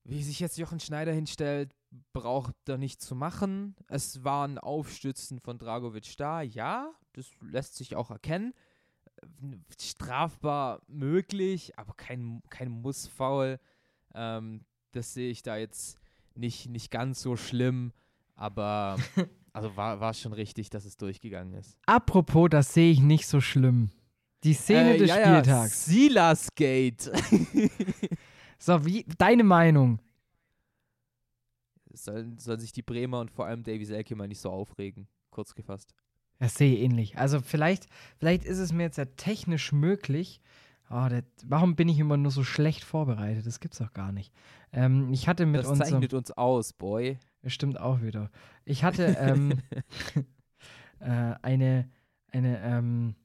[0.04, 1.74] wie sich jetzt Jochen Schneider hinstellt,
[2.14, 3.76] braucht er nicht zu machen.
[3.88, 8.54] Es war ein Aufstützen von Dragovic da, ja, das lässt sich auch erkennen.
[9.80, 13.60] Strafbar möglich, aber kein, kein Muss-Foul.
[14.14, 15.98] Ähm, das sehe ich da jetzt
[16.36, 17.92] nicht, nicht ganz so schlimm,
[18.36, 18.98] aber
[19.54, 21.78] also war, war schon richtig, dass es durchgegangen ist.
[21.86, 23.92] Apropos, das sehe ich nicht so schlimm.
[24.44, 25.88] Die Szene äh, des ja, Spieltags.
[25.88, 27.12] Ja, Silas Gate.
[28.60, 30.00] so, wie, deine Meinung?
[31.92, 35.56] Sollen, sollen sich die Bremer und vor allem Davy Selke mal nicht so aufregen, kurz
[35.56, 35.94] gefasst.
[36.40, 37.18] Das sehe ich ähnlich.
[37.18, 37.88] Also vielleicht,
[38.20, 40.40] vielleicht ist es mir jetzt ja technisch möglich.
[40.90, 43.46] Oh, das, warum bin ich immer nur so schlecht vorbereitet?
[43.48, 44.32] Das gibt's doch gar nicht.
[44.74, 45.80] Ähm, ich hatte mit das uns.
[45.80, 47.20] Das zeichnet uns aus, Boy.
[47.42, 48.30] Das stimmt auch wieder.
[48.66, 49.54] Ich hatte ähm,
[51.00, 51.90] äh, eine,
[52.32, 53.16] eine ähm,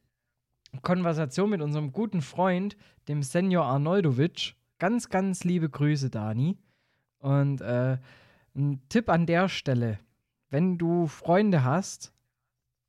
[0.82, 2.76] Konversation mit unserem guten Freund,
[3.08, 4.54] dem Senior Arnoldovic.
[4.78, 6.58] Ganz, ganz liebe Grüße, Dani.
[7.18, 7.98] Und äh,
[8.54, 9.98] ein Tipp an der Stelle:
[10.50, 12.12] Wenn du Freunde hast,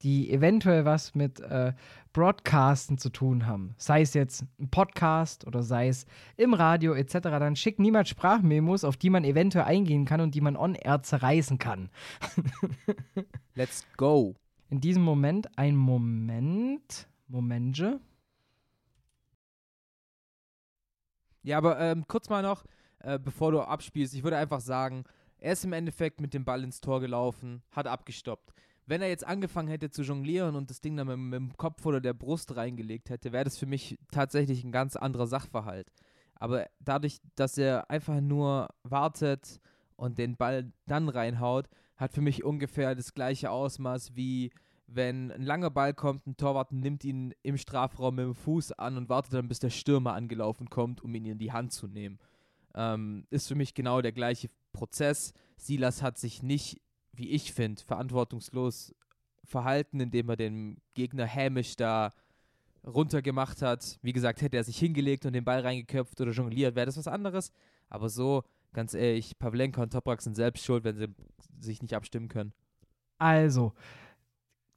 [0.02, 1.74] die eventuell was mit äh,
[2.14, 6.06] Broadcasten zu tun haben, sei es jetzt ein Podcast oder sei es
[6.38, 10.42] im Radio etc., dann schick niemals Sprachmemos, auf die man eventuell eingehen kann und die
[10.42, 11.90] man on-air zerreißen kann.
[13.56, 14.36] Let's go.
[14.70, 17.08] In diesem Moment ein Moment.
[17.28, 18.00] Momente.
[21.42, 22.64] Ja, aber ähm, kurz mal noch,
[23.00, 25.04] äh, bevor du abspielst, ich würde einfach sagen,
[25.40, 28.54] er ist im Endeffekt mit dem Ball ins Tor gelaufen, hat abgestoppt.
[28.86, 31.86] Wenn er jetzt angefangen hätte zu jonglieren und das Ding dann mit, mit dem Kopf
[31.86, 35.92] oder der Brust reingelegt hätte, wäre das für mich tatsächlich ein ganz anderer Sachverhalt.
[36.36, 39.62] Aber dadurch, dass er einfach nur wartet
[39.96, 44.52] und den Ball dann reinhaut, hat für mich ungefähr das gleiche Ausmaß wie
[44.88, 48.98] wenn ein langer Ball kommt, ein Torwart nimmt ihn im Strafraum mit dem Fuß an
[48.98, 52.20] und wartet dann, bis der Stürmer angelaufen kommt, um ihn in die Hand zu nehmen.
[52.76, 55.34] Ähm, ist für mich genau der gleiche Prozess.
[55.58, 56.82] Silas hat sich nicht,
[57.14, 58.94] wie ich finde, verantwortungslos
[59.46, 62.12] verhalten, indem er den Gegner hämisch da
[62.86, 64.00] runtergemacht hat.
[64.02, 67.08] Wie gesagt, hätte er sich hingelegt und den Ball reingeköpft oder jongliert, wäre das was
[67.08, 67.52] anderes.
[67.90, 71.08] Aber so, ganz ehrlich, Pavlenka und Toprak sind selbst schuld, wenn sie
[71.60, 72.54] sich nicht abstimmen können.
[73.18, 73.74] Also,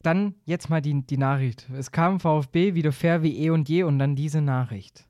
[0.03, 1.69] dann jetzt mal die, die Nachricht.
[1.71, 5.05] Es kam VfB wieder fair wie eh und je und dann diese Nachricht.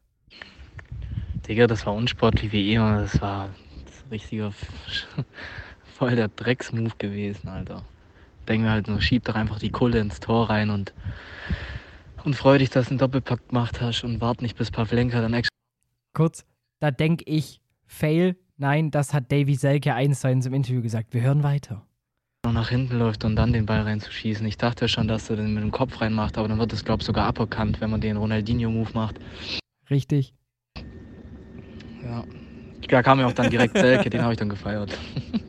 [1.46, 3.50] Digga, das war unsportlich wie eh und das war
[3.84, 4.52] das richtiger
[5.96, 7.82] voll der Drecksmove gewesen, Alter.
[8.46, 10.92] Denken wir halt nur, schieb doch einfach die Kohle ins Tor rein und,
[12.24, 15.34] und freu dich, dass du einen Doppelpack gemacht hast und wart nicht bis Pavlenka dann
[15.34, 15.50] extra.
[16.12, 16.44] Kurz,
[16.80, 21.14] da denk ich, Fail, nein, das hat Davy Selke eins im Interview gesagt.
[21.14, 21.86] Wir hören weiter
[22.52, 24.46] nach hinten läuft und dann den Ball reinzuschießen.
[24.46, 27.00] Ich dachte schon, dass er den mit dem Kopf reinmacht, aber dann wird es, glaube
[27.00, 29.16] ich, sogar aberkannt, wenn man den Ronaldinho-Move macht.
[29.90, 30.32] Richtig.
[32.04, 32.22] Ja.
[32.88, 34.96] Da kam ja auch dann direkt Selke, den habe ich dann gefeiert.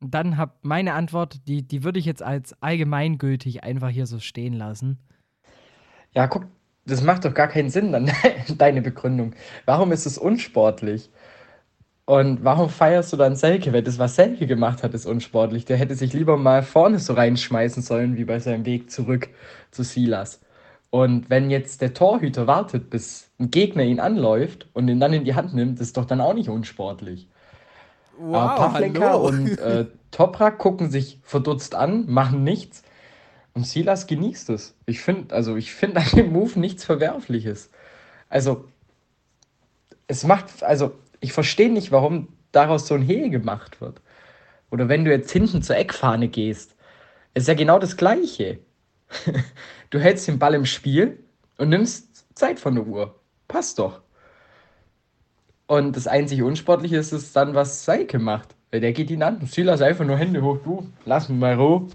[0.00, 4.54] dann habe meine Antwort, die, die würde ich jetzt als allgemeingültig einfach hier so stehen
[4.54, 4.98] lassen.
[6.14, 6.46] Ja, guck,
[6.86, 8.10] das macht doch gar keinen Sinn, dann
[8.58, 9.34] deine Begründung.
[9.66, 11.10] Warum ist es unsportlich?
[12.06, 13.72] Und warum feierst du dann Selke?
[13.72, 15.64] Weil das, was Selke gemacht hat, ist unsportlich.
[15.64, 19.28] Der hätte sich lieber mal vorne so reinschmeißen sollen, wie bei seinem Weg zurück
[19.70, 20.40] zu Silas.
[20.90, 25.24] Und wenn jetzt der Torhüter wartet, bis ein Gegner ihn anläuft und ihn dann in
[25.24, 27.28] die Hand nimmt, ist doch dann auch nicht unsportlich.
[28.22, 32.82] Wow, Pavlenka und äh, Toprak gucken sich verdutzt an, machen nichts.
[33.54, 34.76] Und Silas genießt es.
[34.86, 37.70] Ich finde, also ich finde an dem Move nichts Verwerfliches.
[38.28, 38.68] Also,
[40.06, 44.00] es macht, also ich verstehe nicht, warum daraus so ein Hehl gemacht wird.
[44.70, 46.76] Oder wenn du jetzt hinten zur Eckfahne gehst,
[47.34, 48.58] ist ja genau das Gleiche.
[49.90, 51.22] du hältst den Ball im Spiel
[51.58, 53.14] und nimmst Zeit von der Uhr.
[53.48, 54.02] Passt doch.
[55.70, 58.56] Und das einzige Unsportliche ist es dann, was Seike macht.
[58.72, 59.46] Weil der geht ihn an.
[59.46, 60.58] Silas einfach nur Hände hoch.
[60.64, 61.86] Du, lass mich mal Ruhe.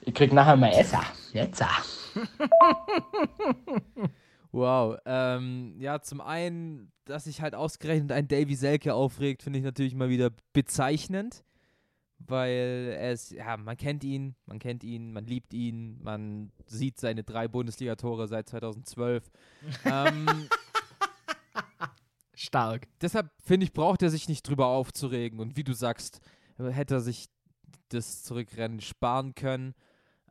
[0.00, 1.02] Ich krieg nachher mal Esser.
[1.34, 1.62] Jetzt.
[4.50, 4.96] Wow.
[5.04, 9.94] Ähm, ja, zum einen, dass sich halt ausgerechnet ein Davy Selke aufregt, finde ich natürlich
[9.94, 11.44] mal wieder bezeichnend.
[12.18, 16.98] Weil er ist, ja, man kennt ihn, man kennt ihn, man liebt ihn, man sieht
[16.98, 19.30] seine drei Bundesliga-Tore seit 2012.
[19.84, 20.48] ähm,
[22.38, 22.86] Stark.
[23.00, 25.40] deshalb finde ich, braucht er sich nicht drüber aufzuregen.
[25.40, 26.20] Und wie du sagst,
[26.56, 27.28] hätte er sich
[27.88, 29.74] das Zurückrennen sparen können.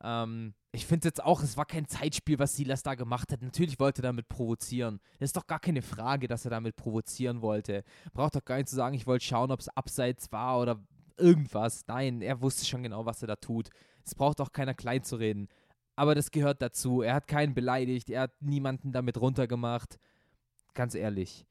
[0.01, 3.41] Ähm, ich finde jetzt auch, es war kein Zeitspiel, was Silas da gemacht hat.
[3.41, 4.99] Natürlich wollte er damit provozieren.
[5.19, 7.83] Es ist doch gar keine Frage, dass er damit provozieren wollte.
[8.13, 10.79] Braucht doch gar nicht zu sagen, ich wollte schauen, ob es abseits war oder
[11.17, 11.85] irgendwas.
[11.87, 13.69] Nein, er wusste schon genau, was er da tut.
[14.05, 15.47] Es braucht auch keiner klein zu reden.
[15.95, 17.01] Aber das gehört dazu.
[17.01, 19.97] Er hat keinen beleidigt, er hat niemanden damit runtergemacht.
[20.75, 21.45] Ganz ehrlich.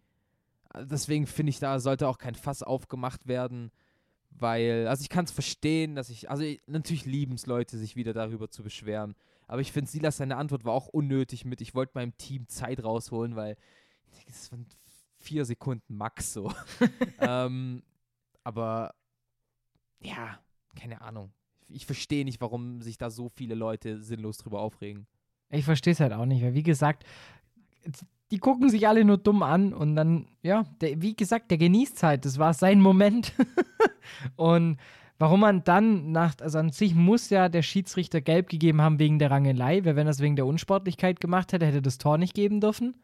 [0.83, 3.71] Deswegen finde ich, da sollte auch kein Fass aufgemacht werden,
[4.31, 7.97] weil, also ich kann es verstehen, dass ich, also ich, natürlich lieben es Leute, sich
[7.97, 9.15] wieder darüber zu beschweren.
[9.47, 12.83] Aber ich finde, Silas, seine Antwort war auch unnötig mit, ich wollte meinem Team Zeit
[12.83, 13.57] rausholen, weil
[14.27, 14.67] das waren
[15.19, 16.53] vier Sekunden max so.
[17.21, 17.83] ähm,
[18.45, 18.95] aber
[20.01, 20.39] ja,
[20.75, 21.33] keine Ahnung.
[21.69, 25.07] Ich verstehe nicht, warum sich da so viele Leute sinnlos drüber aufregen.
[25.51, 27.05] Ich verstehe es halt auch nicht, weil wie gesagt,
[28.31, 32.03] die gucken sich alle nur dumm an und dann, ja, der, wie gesagt, der genießt
[32.03, 33.33] halt, das war sein Moment.
[34.37, 34.79] und
[35.19, 39.19] warum man dann nach, also an sich muss ja der Schiedsrichter gelb gegeben haben wegen
[39.19, 42.35] der Rangelei, weil wenn er es wegen der Unsportlichkeit gemacht hätte, hätte das Tor nicht
[42.35, 42.95] geben dürfen.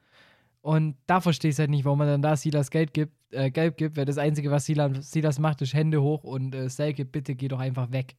[0.61, 3.77] Und da verstehe ich halt nicht, warum man dann da Silas Geld gibt, äh, gelb
[3.77, 7.35] gibt, weil das Einzige, was Silas, Silas macht, ist Hände hoch und äh, Selke, bitte
[7.35, 8.15] geh doch einfach weg.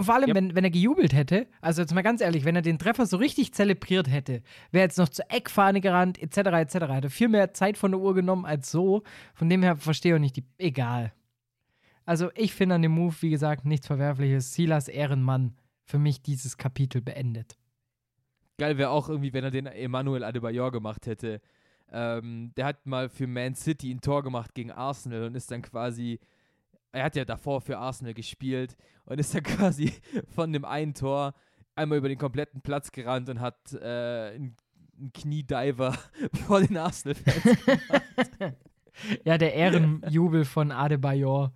[0.00, 0.34] Und vor allem, Yep.
[0.36, 3.16] wenn, wenn er gejubelt hätte, also jetzt mal ganz ehrlich, wenn er den Treffer so
[3.18, 7.76] richtig zelebriert hätte, wäre jetzt noch zur Eckfahne gerannt, etc., etc., hätte viel mehr Zeit
[7.78, 9.02] von der Uhr genommen als so.
[9.34, 10.44] Von dem her verstehe ich auch nicht die.
[10.58, 11.12] Egal.
[12.06, 14.54] Also, ich finde an dem Move, wie gesagt, nichts Verwerfliches.
[14.54, 17.56] Silas Ehrenmann für mich dieses Kapitel beendet.
[18.58, 21.40] Geil wäre auch irgendwie, wenn er den Emmanuel Adebayor gemacht hätte.
[21.92, 25.62] Ähm, der hat mal für Man City ein Tor gemacht gegen Arsenal und ist dann
[25.62, 26.20] quasi,
[26.92, 29.92] er hat ja davor für Arsenal gespielt und ist dann quasi
[30.34, 31.34] von dem einen Tor
[31.74, 34.56] einmal über den kompletten Platz gerannt und hat äh, einen,
[34.98, 35.96] einen Kniediver
[36.46, 37.58] vor den Arsenal-Fans.
[39.24, 41.52] Ja, der Ehrenjubel von Adebayor.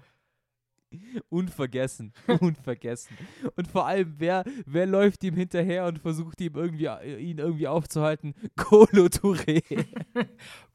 [1.28, 3.18] Unvergessen, unvergessen.
[3.56, 8.34] Und vor allem, wer, wer läuft ihm hinterher und versucht ihm irgendwie, ihn irgendwie aufzuhalten?
[8.56, 9.84] Kolo Touré.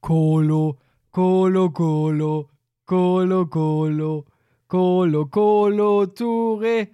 [0.01, 0.77] Colo,
[1.09, 2.49] Colo, Colo,
[2.85, 4.25] Colo, Colo,
[4.69, 6.87] Colo, Colo, Touré.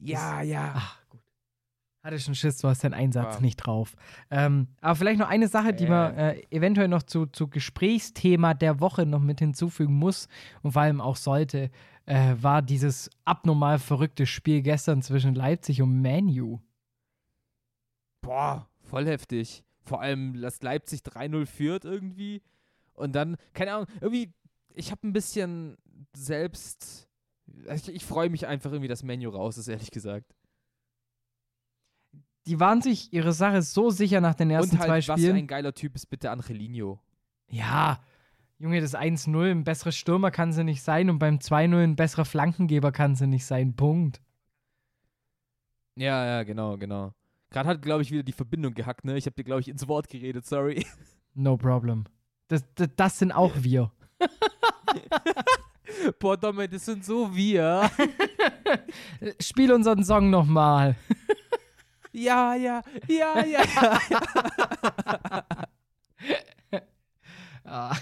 [0.00, 0.72] Ja, ja.
[0.74, 1.20] Ach, gut.
[2.02, 3.94] Hatte schon Schiss, du hast deinen Einsatz War- nicht drauf.
[4.30, 8.80] Ähm, aber vielleicht noch eine Sache, die man äh, eventuell noch zu, zu Gesprächsthema der
[8.80, 10.28] Woche noch mit hinzufügen muss
[10.62, 11.70] und vor allem auch sollte,
[12.06, 16.60] äh, war dieses abnormal verrückte Spiel gestern zwischen Leipzig und Manu.
[18.22, 19.64] Boah, voll heftig.
[19.82, 22.42] Vor allem, dass Leipzig 3-0 führt irgendwie.
[22.94, 24.32] Und dann, keine Ahnung, irgendwie,
[24.74, 25.76] ich habe ein bisschen
[26.14, 27.08] selbst.
[27.72, 30.34] Ich, ich freue mich einfach irgendwie, dass Menu raus ist, ehrlich gesagt.
[32.46, 35.26] Die waren sich ihre Sache so sicher nach den ersten Und halt, zwei was für
[35.26, 35.36] Spielen.
[35.36, 37.00] ein geiler Typ ist bitte Angelino.
[37.48, 38.00] Ja,
[38.58, 42.24] Junge, das 1-0, ein besserer Stürmer kann sie nicht sein und beim 2-0 ein besserer
[42.24, 43.74] Flankengeber kann sie nicht sein.
[43.74, 44.20] Punkt.
[45.96, 47.12] Ja, ja, genau, genau.
[47.50, 49.16] Gerade hat, glaube ich, wieder die Verbindung gehackt, ne?
[49.16, 50.86] Ich habe dir, glaube ich, ins Wort geredet, sorry.
[51.34, 52.04] No problem.
[52.48, 53.90] Das, das, das sind auch wir.
[56.18, 57.90] Boah, Domme, das sind so wir.
[59.40, 60.96] Spiel unseren Song nochmal.
[62.12, 63.62] ja, ja, ja, ja,
[64.08, 65.56] ja.
[67.64, 67.96] Ah.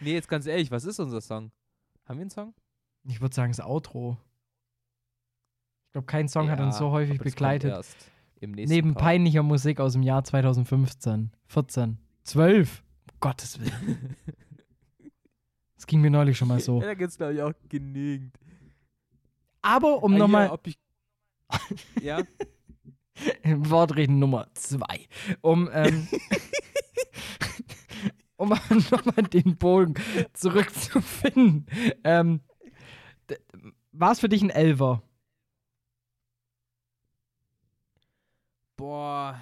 [0.00, 1.50] nee, jetzt ganz ehrlich, was ist unser Song?
[2.04, 2.54] Haben wir einen Song?
[3.04, 4.16] Ich würde sagen, das Outro.
[5.86, 7.84] Ich glaube, kein Song hat uns so Ja, häufig begleitet.
[8.40, 9.04] Neben Part.
[9.04, 12.82] peinlicher Musik aus dem Jahr 2015, 14, 12.
[13.12, 14.16] Um Gottes Willen.
[15.86, 16.80] Das ging mir neulich schon mal so.
[16.80, 18.36] Ja, da gibt's glaube ich auch genügend.
[19.62, 20.76] Aber um Ah, nochmal ob ich
[22.00, 22.24] Ja,
[23.44, 25.06] Wortreden Nummer zwei.
[25.42, 26.08] Um, ähm,
[28.36, 29.94] um nochmal den Bogen
[30.32, 31.66] zurückzufinden.
[32.02, 32.40] Ähm,
[33.92, 35.04] war es für dich ein Elver?
[38.76, 39.40] boah.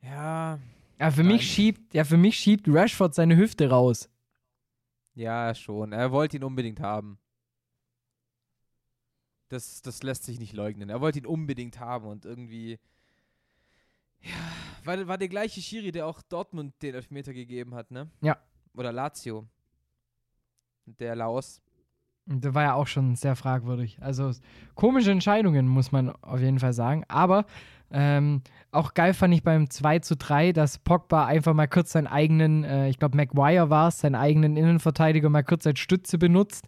[0.00, 0.58] Ja,
[0.98, 1.32] Ja, für Nein.
[1.32, 4.08] mich schiebt, ja, für mich schiebt Rashford seine Hüfte raus.
[5.14, 5.92] ja, schon.
[5.92, 7.18] Er wollte ihn unbedingt haben.
[9.48, 10.88] Das, das lässt sich nicht leugnen.
[10.88, 12.78] Er wollte ihn unbedingt haben und irgendwie.
[14.20, 14.32] Ja,
[14.84, 18.10] war, war der gleiche Schiri, der auch Dortmund den Elfmeter gegeben hat, ne?
[18.22, 18.38] Ja.
[18.74, 19.46] Oder Lazio.
[20.86, 21.62] Der Laos.
[22.26, 23.98] Der war ja auch schon sehr fragwürdig.
[24.00, 24.32] Also
[24.74, 27.04] komische Entscheidungen, muss man auf jeden Fall sagen.
[27.06, 27.46] Aber
[27.90, 32.06] Ähm, auch geil fand ich beim 2 zu 3, dass Pogba einfach mal kurz seinen
[32.06, 36.66] eigenen, äh, ich glaube Maguire war es, seinen eigenen Innenverteidiger mal kurz als Stütze benutzt.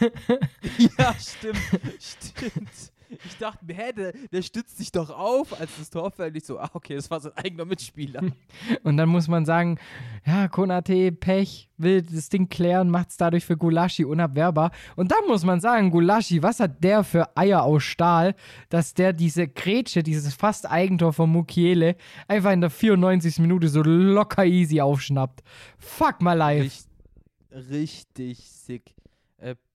[0.98, 1.58] ja, stimmt.
[1.98, 2.92] stimmt.
[3.24, 6.36] Ich dachte mir, hä, der, der stützt sich doch auf, als das Tor fällt.
[6.36, 8.22] Ich so, ah, okay, das war sein eigener Mitspieler.
[8.82, 9.78] Und dann muss man sagen,
[10.24, 14.70] ja, Konate, Pech, will das Ding klären, macht es dadurch für Gulaschi unabwehrbar.
[14.96, 18.34] Und dann muss man sagen, Gulaschi, was hat der für Eier aus Stahl,
[18.68, 21.96] dass der diese Grätsche, dieses fast Eigentor von Mukiele,
[22.28, 23.38] einfach in der 94.
[23.38, 25.42] Minute so locker easy aufschnappt.
[25.78, 26.64] Fuck my life.
[26.64, 28.94] Richtig, richtig sick.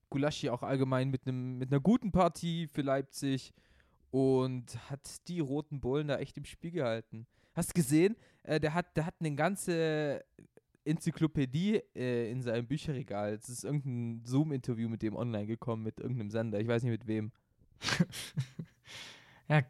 [0.09, 3.53] Gulaschi auch allgemein mit, einem mit einer guten Partie für Leipzig
[4.11, 7.27] und hat die roten Bullen da echt im Spiel gehalten.
[7.53, 8.15] Hast gesehen?
[8.43, 10.23] Äh, der, hat, der hat eine ganze
[10.85, 13.33] Enzyklopädie äh, in seinem Bücherregal.
[13.33, 16.59] Es ist irgendein Zoom-Interview mit dem online gekommen, mit irgendeinem Sender.
[16.59, 17.31] Ich weiß nicht mit wem.
[19.49, 19.61] ja,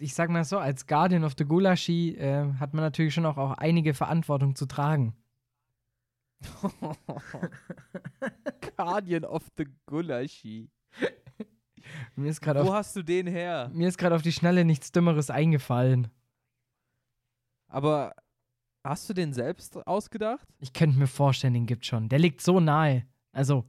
[0.00, 3.38] ich sag mal so, als Guardian of the Gulaschi äh, hat man natürlich schon auch,
[3.38, 5.14] auch einige Verantwortung zu tragen.
[8.76, 10.70] Guardian of the Gulaschi.
[12.16, 13.70] Mir ist Wo auf, hast du den her?
[13.72, 16.08] Mir ist gerade auf die Schnelle nichts Dümmeres eingefallen.
[17.68, 18.14] Aber
[18.84, 20.46] hast du den selbst ausgedacht?
[20.60, 22.08] Ich könnte mir vorstellen, den gibt schon.
[22.08, 23.06] Der liegt so nahe.
[23.32, 23.64] Also,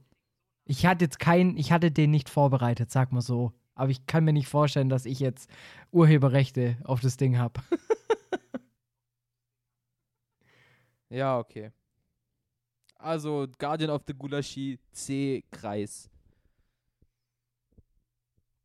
[0.64, 3.52] ich hatte jetzt keinen, ich hatte den nicht vorbereitet, sag mal so.
[3.74, 5.50] Aber ich kann mir nicht vorstellen, dass ich jetzt
[5.90, 7.60] Urheberrechte auf das Ding habe.
[11.10, 11.72] ja, okay.
[13.06, 16.10] Also Guardian of the Gulashi C-Kreis.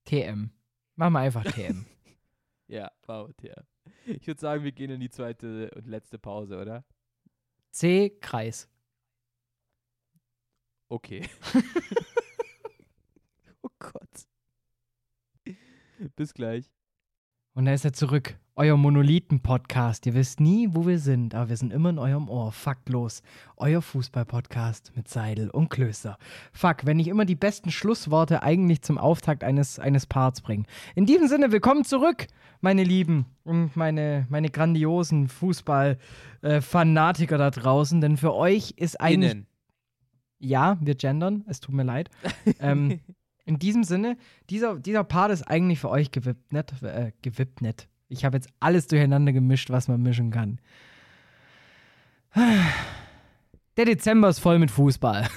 [0.03, 0.49] TM.
[0.95, 1.85] Machen wir einfach TM.
[2.67, 3.63] ja, wow, TM.
[4.05, 6.83] Ich würde sagen, wir gehen in die zweite und letzte Pause, oder?
[7.69, 8.67] C-Kreis.
[10.89, 11.29] Okay.
[13.61, 14.27] oh Gott.
[16.15, 16.71] Bis gleich.
[17.53, 18.39] Und da ist er zurück.
[18.57, 20.05] Euer Monolithen-Podcast.
[20.05, 22.51] Ihr wisst nie, wo wir sind, aber wir sind immer in eurem Ohr.
[22.51, 23.23] Faktlos.
[23.55, 26.17] Euer Fußball-Podcast mit Seidel und Klöster.
[26.51, 30.65] Fuck, wenn ich immer die besten Schlussworte eigentlich zum Auftakt eines, eines Parts bringe.
[30.95, 32.27] In diesem Sinne, willkommen zurück,
[32.59, 38.01] meine Lieben und meine, meine grandiosen Fußball-Fanatiker da draußen.
[38.01, 39.31] Denn für euch ist eigentlich.
[39.31, 39.47] Innen.
[40.39, 42.09] Ja, wir gendern, es tut mir leid.
[42.59, 42.99] ähm,
[43.45, 44.17] in diesem Sinne,
[44.49, 46.83] dieser, dieser Part ist eigentlich für euch gewippt, nicht?
[46.83, 47.13] Äh,
[47.61, 47.87] nicht.
[48.11, 50.59] Ich habe jetzt alles durcheinander gemischt, was man mischen kann.
[53.77, 55.29] Der Dezember ist voll mit Fußball.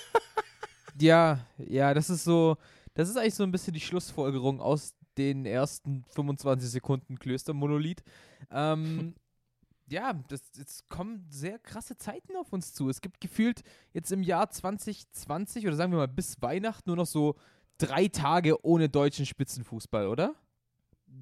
[1.00, 2.56] ja, ja, das ist so,
[2.94, 8.02] das ist eigentlich so ein bisschen die Schlussfolgerung aus den ersten 25 Sekunden Klöstermonolith.
[8.50, 9.14] Ähm,
[9.88, 12.88] ja, das, jetzt kommen sehr krasse Zeiten auf uns zu.
[12.88, 13.62] Es gibt gefühlt
[13.92, 17.36] jetzt im Jahr 2020 oder sagen wir mal bis Weihnachten nur noch so
[17.78, 20.34] drei Tage ohne deutschen Spitzenfußball, oder?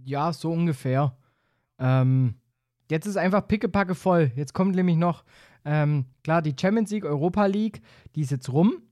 [0.04, 1.16] Ja, so ungefähr.
[1.78, 2.34] Ähm,
[2.90, 4.32] jetzt ist einfach pickepacke voll.
[4.34, 5.24] Jetzt kommt nämlich noch,
[5.64, 7.82] ähm, klar, die Champions League, Europa League,
[8.14, 8.82] die ist jetzt rum.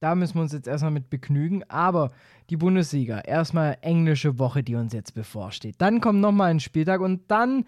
[0.00, 1.64] Da müssen wir uns jetzt erstmal mit begnügen.
[1.68, 2.10] Aber
[2.50, 5.76] die Bundesliga, erstmal englische Woche, die uns jetzt bevorsteht.
[5.78, 7.64] Dann kommt nochmal ein Spieltag und dann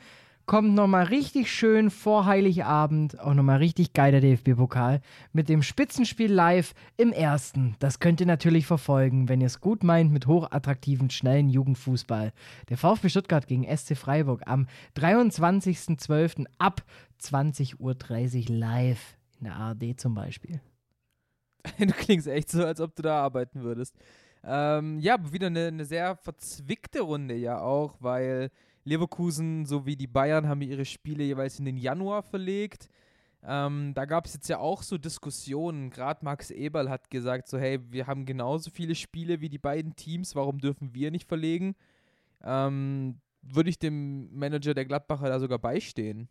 [0.48, 5.02] kommt nochmal richtig schön vor Heiligabend, auch nochmal richtig geiler DFB-Pokal
[5.34, 7.76] mit dem Spitzenspiel live im ersten.
[7.80, 12.32] Das könnt ihr natürlich verfolgen, wenn ihr es gut meint mit hochattraktiven, schnellen Jugendfußball.
[12.70, 16.46] Der VfB Stuttgart gegen SC Freiburg am 23.12.
[16.56, 16.82] ab
[17.20, 17.94] 20.30 Uhr
[18.48, 20.60] live in der ARD zum Beispiel.
[21.78, 23.94] Du klingst echt so, als ob du da arbeiten würdest.
[24.42, 28.50] Ähm, ja, wieder eine, eine sehr verzwickte Runde ja auch, weil
[28.88, 32.88] Leverkusen sowie die Bayern haben ihre Spiele jeweils in den Januar verlegt.
[33.42, 35.90] Ähm, da gab es jetzt ja auch so Diskussionen.
[35.90, 39.94] Gerade Max Eberl hat gesagt, so hey, wir haben genauso viele Spiele wie die beiden
[39.94, 41.76] Teams, warum dürfen wir nicht verlegen?
[42.42, 46.28] Ähm, Würde ich dem Manager der Gladbacher da sogar beistehen?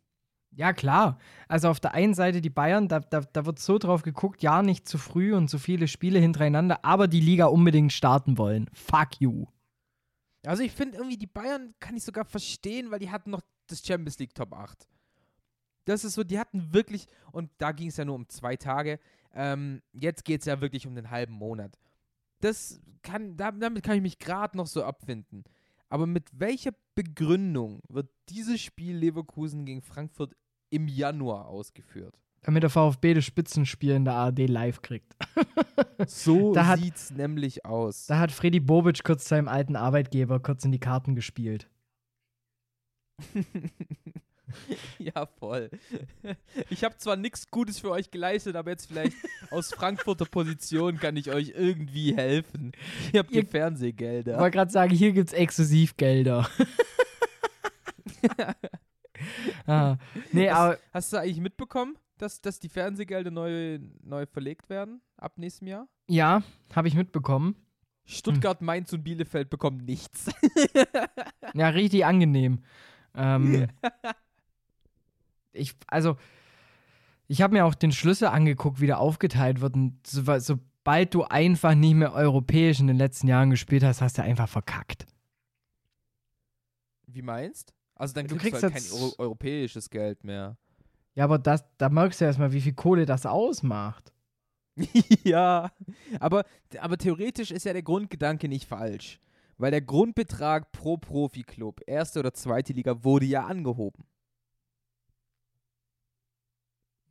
[0.52, 1.18] Ja, klar.
[1.48, 4.64] Also auf der einen Seite die Bayern, da, da, da wird so drauf geguckt, ja,
[4.64, 8.70] nicht zu früh und zu viele Spiele hintereinander, aber die Liga unbedingt starten wollen.
[8.74, 9.46] Fuck you.
[10.48, 13.86] Also ich finde irgendwie, die Bayern kann ich sogar verstehen, weil die hatten noch das
[13.86, 14.88] Champions League Top 8.
[15.86, 19.00] Das ist so, die hatten wirklich, und da ging es ja nur um zwei Tage,
[19.34, 21.78] ähm, jetzt geht es ja wirklich um den halben Monat.
[22.40, 25.44] Das kann, damit kann ich mich gerade noch so abfinden.
[25.90, 30.36] Aber mit welcher Begründung wird dieses Spiel Leverkusen gegen Frankfurt
[30.70, 32.20] im Januar ausgeführt?
[32.44, 35.14] Damit der VfB das Spitzenspiel in der ARD live kriegt.
[36.08, 38.08] so da hat, sieht's nämlich aus.
[38.08, 41.70] Da hat Freddy Bobic kurz seinem alten Arbeitgeber kurz in die Karten gespielt.
[45.00, 45.70] ja, voll.
[46.70, 49.16] Ich habe zwar nichts Gutes für euch geleistet, aber jetzt vielleicht
[49.52, 52.72] aus Frankfurter Position kann ich euch irgendwie helfen.
[53.12, 54.34] Ihr habt hier Fernsehgelder.
[54.34, 56.50] Ich wollte gerade sagen, hier gibt's Exklusivgelder.
[59.68, 59.98] ah,
[60.32, 65.02] nee, Hast, aber hast du eigentlich mitbekommen, dass, dass die Fernsehgelder neu, neu verlegt werden
[65.18, 65.88] ab nächstem Jahr?
[66.08, 66.42] ja,
[66.74, 67.56] habe ich mitbekommen.
[68.06, 70.32] Stuttgart, Mainz und Bielefeld bekommen nichts.
[71.54, 72.60] Ja, richtig angenehm.
[73.16, 73.68] Ähm,
[75.52, 76.18] ich, also,
[77.28, 79.76] ich habe mir auch den Schlüssel angeguckt, wie der aufgeteilt wird.
[79.76, 84.18] Und so, sobald du einfach nicht mehr europäisch in den letzten Jahren gespielt hast, hast
[84.18, 85.06] du einfach verkackt.
[87.08, 87.74] Wie meinst?
[87.96, 90.58] Also dann Du kriegst, du halt kein Euro europäisches Geld mehr.
[91.18, 94.14] Ja, aber das, da merkst du erstmal, wie viel Kohle das ausmacht.
[95.24, 95.72] ja,
[96.20, 96.46] aber,
[96.80, 99.20] aber theoretisch ist ja der Grundgedanke nicht falsch.
[99.58, 104.06] Weil der Grundbetrag pro Profiklub, erste oder zweite Liga, wurde ja angehoben.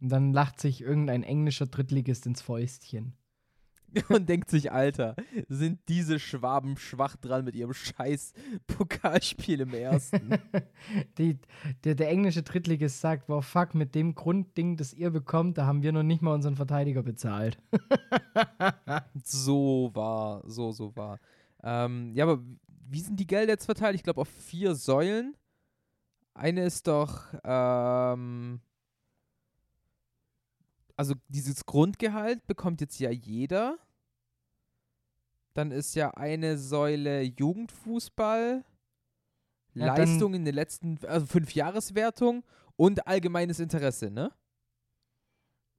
[0.00, 3.16] Und dann lacht sich irgendein englischer Drittligist ins Fäustchen.
[4.09, 5.16] Und denkt sich, Alter,
[5.49, 8.32] sind diese Schwaben schwach dran mit ihrem scheiß
[8.66, 10.30] Pokalspiel im ersten?
[11.18, 11.39] Die,
[11.84, 15.82] der, der englische Drittligist sagt, wow, fuck, mit dem Grundding, das ihr bekommt, da haben
[15.82, 17.59] wir noch nicht mal unseren Verteidiger bezahlt.
[19.22, 21.18] so war, so, so war.
[21.62, 22.43] Ähm, ja, aber
[22.89, 23.95] wie sind die Gelder jetzt verteilt?
[23.95, 25.34] Ich glaube auf vier Säulen.
[26.34, 28.61] Eine ist doch, ähm,
[30.97, 33.78] also dieses Grundgehalt bekommt jetzt ja jeder.
[35.55, 38.64] Dann ist ja eine Säule Jugendfußball,
[39.74, 42.44] Ja, Leistung in den letzten, also fünf Jahreswertung
[42.76, 44.32] und allgemeines Interesse, ne?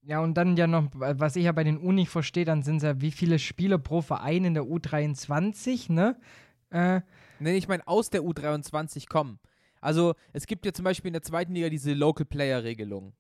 [0.02, 2.78] Ja, und dann ja noch, was ich ja bei den U nicht verstehe, dann sind
[2.78, 6.20] es ja, wie viele Spieler pro Verein in der U23, ne?
[6.70, 7.02] Äh,
[7.40, 9.40] Nee, ich meine, aus der U23 kommen.
[9.80, 13.14] Also, es gibt ja zum Beispiel in der zweiten Liga diese Local Player Regelung.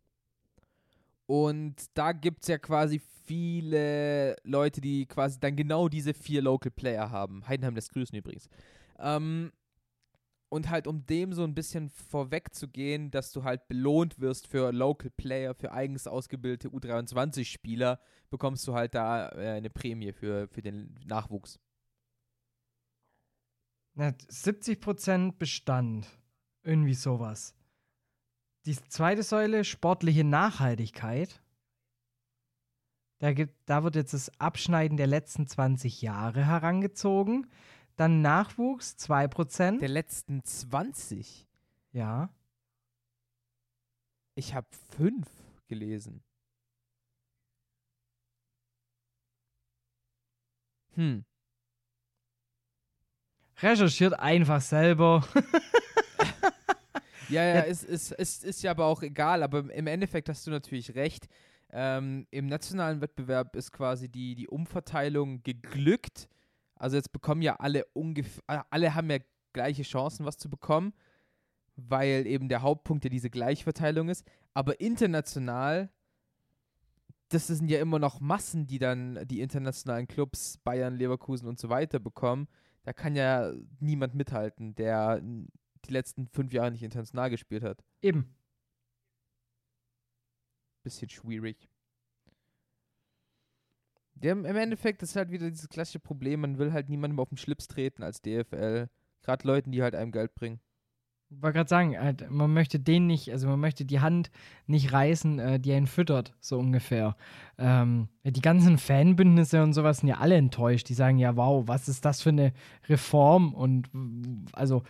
[1.27, 6.71] Und da gibt es ja quasi viele Leute, die quasi dann genau diese vier Local
[6.71, 7.47] Player haben.
[7.47, 8.47] Heidenheim lässt grüßen übrigens.
[8.97, 9.51] Ähm,
[10.49, 15.11] und halt, um dem so ein bisschen vorwegzugehen, dass du halt belohnt wirst für Local
[15.11, 17.99] Player, für eigens ausgebildete U23-Spieler,
[18.29, 21.59] bekommst du halt da äh, eine Prämie für, für den Nachwuchs.
[23.95, 26.07] na, 70% Bestand.
[26.63, 27.56] Irgendwie sowas.
[28.67, 31.41] Die zweite Säule, sportliche Nachhaltigkeit.
[33.19, 37.47] Da, gibt, da wird jetzt das Abschneiden der letzten 20 Jahre herangezogen.
[37.95, 39.79] Dann Nachwuchs, 2%.
[39.79, 41.47] Der letzten 20.
[41.93, 42.29] ja.
[44.35, 45.29] Ich habe fünf
[45.67, 46.21] gelesen.
[50.95, 51.23] Hm.
[53.61, 55.25] Recherchiert einfach selber.
[57.29, 57.61] Ja, ja, Ja.
[57.63, 61.27] Es, es, es ist ja aber auch egal, aber im Endeffekt hast du natürlich recht.
[61.71, 66.29] Ähm, Im nationalen Wettbewerb ist quasi die, die Umverteilung geglückt.
[66.75, 69.17] Also jetzt bekommen ja alle ungefähr, alle haben ja
[69.53, 70.93] gleiche Chancen, was zu bekommen,
[71.75, 74.25] weil eben der Hauptpunkt ja diese Gleichverteilung ist.
[74.53, 75.89] Aber international,
[77.29, 81.69] das sind ja immer noch Massen, die dann die internationalen Clubs, Bayern, Leverkusen und so
[81.69, 82.47] weiter bekommen.
[82.83, 85.21] Da kann ja niemand mithalten, der
[85.87, 87.83] die letzten fünf Jahre nicht international gespielt hat.
[88.01, 88.35] Eben.
[90.83, 91.69] Bisschen schwierig.
[94.21, 97.37] Ja, Im Endeffekt ist halt wieder dieses klassische Problem, man will halt niemandem auf den
[97.37, 98.87] Schlips treten als DFL.
[99.21, 100.59] Gerade Leuten, die halt einem Geld bringen.
[101.29, 104.31] Ich wollte gerade sagen, halt, man möchte den nicht, also man möchte die Hand
[104.65, 107.17] nicht reißen, äh, die einen füttert, so ungefähr.
[107.57, 110.87] Ähm, die ganzen Fanbündnisse und sowas sind ja alle enttäuscht.
[110.87, 112.53] Die sagen ja, wow, was ist das für eine
[112.87, 113.53] Reform?
[113.53, 113.89] Und
[114.53, 114.83] also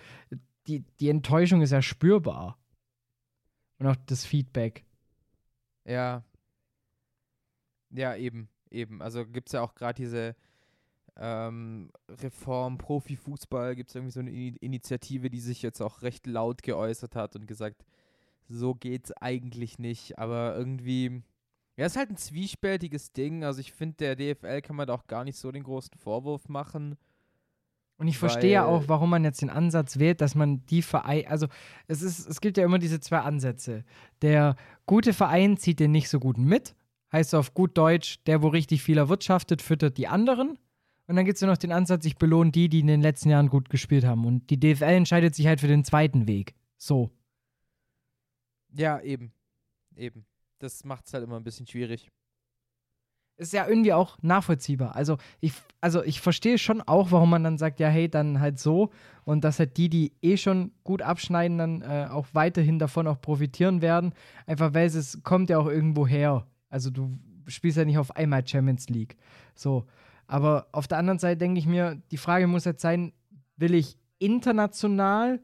[0.68, 2.58] die, die Enttäuschung ist ja spürbar.
[3.80, 4.86] Und auch das Feedback.
[5.86, 6.24] Ja.
[7.92, 9.02] Ja, eben, eben.
[9.02, 10.36] Also gibt es ja auch gerade diese
[11.16, 16.28] ähm, Reform Profifußball, gibt es irgendwie so eine I Initiative, die sich jetzt auch recht
[16.28, 17.86] laut geäußert hat und gesagt,
[18.50, 21.24] so geht's eigentlich nicht, aber irgendwie
[21.78, 23.44] ja, ist halt ein zwiespältiges Ding.
[23.44, 26.50] Also ich finde, der DFL kann man da auch gar nicht so den großen Vorwurf
[26.50, 26.98] machen.
[27.98, 31.28] Und ich verstehe ja auch, warum man jetzt den Ansatz wählt, dass man die Vereine,
[31.30, 31.48] also
[31.88, 33.84] es ist, es gibt ja immer diese zwei Ansätze.
[34.22, 36.76] Der gute Verein zieht den nicht so guten mit,
[37.12, 40.60] heißt auf gut Deutsch, der, wo richtig viel erwirtschaftet, füttert die anderen.
[41.08, 43.30] Und dann gibt es ja noch den Ansatz, ich belohne die, die in den letzten
[43.30, 44.26] Jahren gut gespielt haben.
[44.26, 46.54] Und die DFL entscheidet sich halt für den zweiten Weg.
[46.78, 47.10] So.
[48.74, 49.32] Ja, eben.
[49.96, 50.26] Eben.
[50.60, 52.12] Das macht es halt immer ein bisschen schwierig.
[53.38, 54.96] Ist ja irgendwie auch nachvollziehbar.
[54.96, 58.58] Also ich, also ich verstehe schon auch, warum man dann sagt, ja, hey, dann halt
[58.58, 58.90] so.
[59.26, 63.22] Und dass halt die, die eh schon gut abschneiden, dann äh, auch weiterhin davon auch
[63.22, 64.14] profitieren werden.
[64.48, 66.48] Einfach weil es- kommt ja auch irgendwo her.
[66.70, 69.16] Also du spielst ja nicht auf einmal Champions League.
[69.54, 69.86] So.
[70.26, 73.14] Aber auf der anderen Seite denke ich mir, die Frage muss jetzt sein,
[73.56, 75.40] will ich international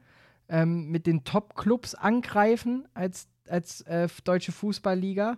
[0.49, 5.37] ähm, mit den Top-Clubs angreifen als, als äh, deutsche Fußballliga?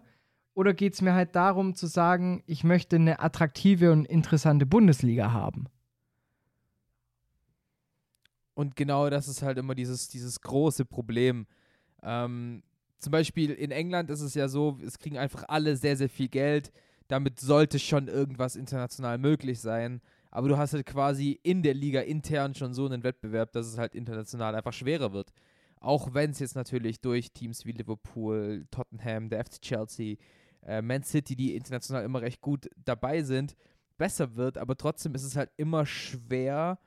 [0.56, 5.34] Oder geht es mir halt darum zu sagen, ich möchte eine attraktive und interessante Bundesliga
[5.34, 5.68] haben?
[8.54, 11.46] Und genau das ist halt immer dieses, dieses große Problem.
[12.02, 12.64] Ähm,
[13.00, 16.30] zum Beispiel in England ist es ja so, es kriegen einfach alle sehr, sehr viel
[16.30, 16.72] Geld.
[17.10, 20.02] Damit sollte schon irgendwas international möglich sein.
[20.32, 23.78] Aber du hast halt quasi in der Liga intern schon so einen Wettbewerb, dass es
[23.78, 25.34] halt international einfach schwerer wird.
[25.82, 30.16] Auch wenn es jetzt natürlich durch Teams wie Liverpool, Tottenham, der FC Chelsea,
[30.66, 33.56] äh, Man City, die international immer recht gut dabei sind,
[33.98, 34.58] besser wird.
[34.58, 36.80] Aber trotzdem ist es halt immer schwer,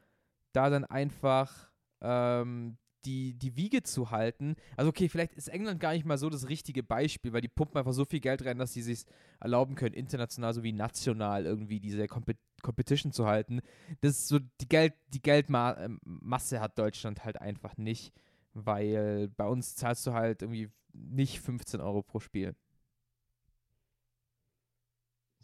[0.53, 1.71] da dann einfach
[2.01, 4.57] ähm, die, die Wiege zu halten.
[4.77, 7.79] Also okay, vielleicht ist England gar nicht mal so das richtige Beispiel, weil die pumpen
[7.79, 9.05] einfach so viel Geld rein, dass sie sich
[9.41, 13.61] erlauben können, international sowie national irgendwie diese Compe Competition zu halten.
[14.01, 18.13] Das ist so, die, Geld, die Geldmasse ähm, hat Deutschland halt einfach nicht,
[18.53, 22.57] weil bei uns zahlst du halt irgendwie nicht 15 Euro pro Spiel.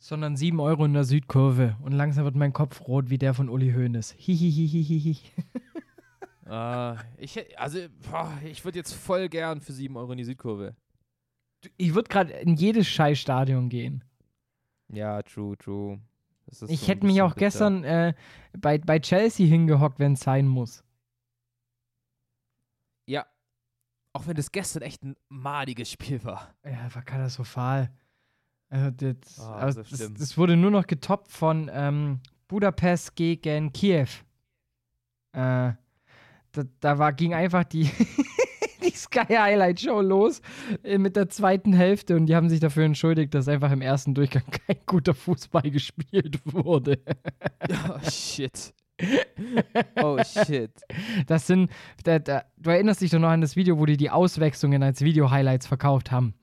[0.05, 1.79] Sondern 7 Euro in der Südkurve.
[1.81, 4.13] Und langsam wird mein Kopf rot wie der von Uli Hoeneß.
[4.19, 5.17] Hihihihihi.
[6.45, 7.79] Uh, ich, also,
[8.11, 10.77] boah, ich würde jetzt voll gern für 7 Euro in die Südkurve.
[11.79, 14.05] Ich würde gerade in jedes Scheißstadion gehen.
[14.93, 15.99] Ja, true, true.
[16.51, 17.47] ich so hätte mich auch bitter.
[17.47, 18.13] gestern äh,
[18.59, 20.85] bei, bei Chelsea hingehockt, wenn es sein muss.
[23.07, 23.25] Ja.
[24.13, 26.55] Auch wenn das gestern echt ein madiges Spiel war.
[26.63, 27.91] Ja, war katastrophal.
[28.75, 32.19] Also das, oh, also das, das, wurde nur noch getoppt von ähm,
[32.49, 34.09] Budapest gegen Kiew.
[35.33, 35.75] Äh,
[36.51, 37.89] da, da war, ging einfach die,
[38.85, 40.43] die Sky Highlight Show los
[40.83, 44.13] äh, mit der zweiten Hälfte und die haben sich dafür entschuldigt, dass einfach im ersten
[44.13, 46.99] Durchgang kein guter Fußball gespielt wurde.
[47.71, 48.75] oh shit.
[50.03, 50.73] oh shit.
[51.29, 51.71] Das sind,
[52.03, 55.01] da, da, du erinnerst dich doch noch an das Video, wo die die Auswechslungen als
[55.01, 56.35] Video-Highlights verkauft haben.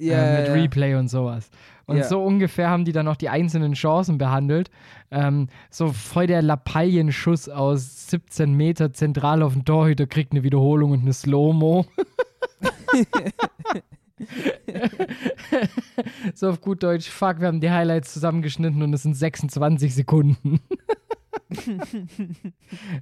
[0.00, 1.50] Yeah, äh, mit Replay und sowas.
[1.86, 2.06] Und yeah.
[2.06, 4.70] so ungefähr haben die dann noch die einzelnen Chancen behandelt.
[5.10, 10.90] Ähm, so voll der Lappalienschuss aus 17 Meter zentral auf den Torhüter kriegt eine Wiederholung
[10.90, 11.86] und eine Slow-Mo.
[16.34, 20.60] so auf gut Deutsch, fuck, wir haben die Highlights zusammengeschnitten und es sind 26 Sekunden.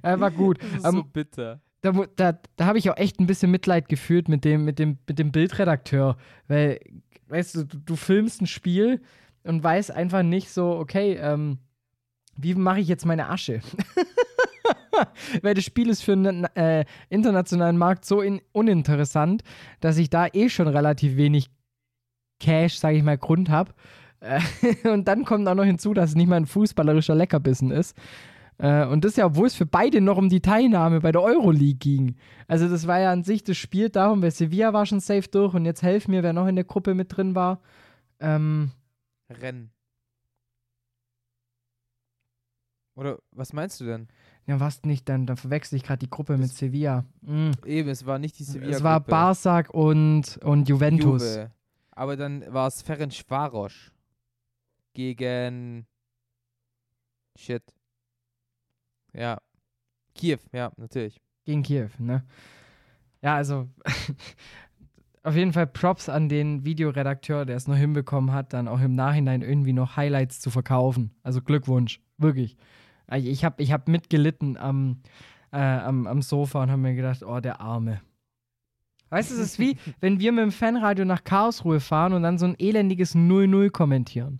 [0.01, 0.61] er war gut.
[0.61, 3.51] Das ist um, so ähm, bitter da, da, da habe ich auch echt ein bisschen
[3.51, 6.17] Mitleid gefühlt mit dem, mit dem, mit dem Bildredakteur.
[6.47, 6.79] Weil,
[7.27, 9.01] weißt du, du, du filmst ein Spiel
[9.43, 11.59] und weißt einfach nicht so, okay, ähm,
[12.35, 13.61] wie mache ich jetzt meine Asche?
[15.41, 19.43] weil das Spiel ist für einen äh, internationalen Markt so in, uninteressant,
[19.79, 21.51] dass ich da eh schon relativ wenig
[22.39, 23.73] Cash, sage ich mal, Grund habe.
[24.21, 24.41] Äh,
[24.89, 27.95] und dann kommt auch noch hinzu, dass es nicht mal ein fußballerischer Leckerbissen ist.
[28.57, 31.75] Äh, und das ja, obwohl es für beide noch um die Teilnahme bei der Euroleague
[31.75, 32.15] ging.
[32.47, 35.53] Also das war ja an sich das Spiel darum, weil Sevilla war schon safe durch
[35.53, 37.61] und jetzt helf mir, wer noch in der Gruppe mit drin war.
[38.19, 38.71] Ähm,
[39.29, 39.71] Rennen.
[42.95, 44.07] Oder was meinst du denn?
[44.47, 47.03] Ja, was nicht, dann, dann verwechsel ich gerade die Gruppe das mit Sevilla.
[47.21, 47.51] Mhm.
[47.65, 48.71] Eben, es war nicht die Sevilla.
[48.77, 51.23] Es war Barsak und, und Juventus.
[51.23, 51.51] Juve.
[51.91, 53.91] Aber dann war es Ferencvaros
[54.93, 55.87] gegen
[57.37, 57.63] Shit.
[59.15, 59.37] Ja.
[60.13, 61.19] Kiew, ja, natürlich.
[61.45, 62.23] Gegen Kiew, ne?
[63.21, 63.67] Ja, also
[65.23, 68.95] auf jeden Fall Props an den Videoredakteur, der es noch hinbekommen hat, dann auch im
[68.95, 71.11] Nachhinein irgendwie noch Highlights zu verkaufen.
[71.23, 72.57] Also Glückwunsch, wirklich.
[73.11, 75.01] Ich habe ich hab mitgelitten am,
[75.51, 78.01] äh, am, am Sofa und habe mir gedacht, oh, der Arme.
[79.09, 82.37] Weißt du, es ist wie, wenn wir mit dem Fanradio nach Karlsruhe fahren und dann
[82.37, 84.39] so ein elendiges 0-0 kommentieren.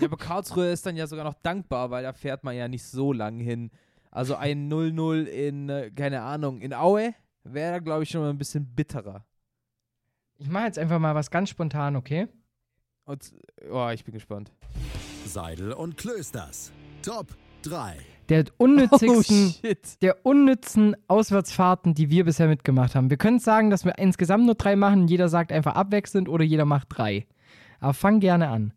[0.00, 2.84] Ja, aber Karlsruhe ist dann ja sogar noch dankbar, weil da fährt man ja nicht
[2.84, 3.70] so lang hin.
[4.10, 8.38] Also ein 0-0 in, äh, keine Ahnung, in Aue wäre, glaube ich, schon mal ein
[8.38, 9.24] bisschen bitterer.
[10.38, 12.28] Ich mache jetzt einfach mal was ganz spontan, okay?
[13.04, 13.34] Und,
[13.70, 14.52] oh, ich bin gespannt.
[15.26, 16.72] Seidel und Klösters.
[17.02, 17.28] Top
[17.62, 17.96] 3.
[18.28, 23.10] Der unnützigsten, oh, der unnützen Auswärtsfahrten, die wir bisher mitgemacht haben.
[23.10, 25.08] Wir können sagen, dass wir insgesamt nur drei machen.
[25.08, 27.26] Jeder sagt einfach abwechselnd oder jeder macht drei.
[27.80, 28.72] Aber fang gerne an.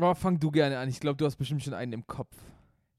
[0.00, 0.88] Oh, fang du gerne an.
[0.88, 2.36] Ich glaube, du hast bestimmt schon einen im Kopf.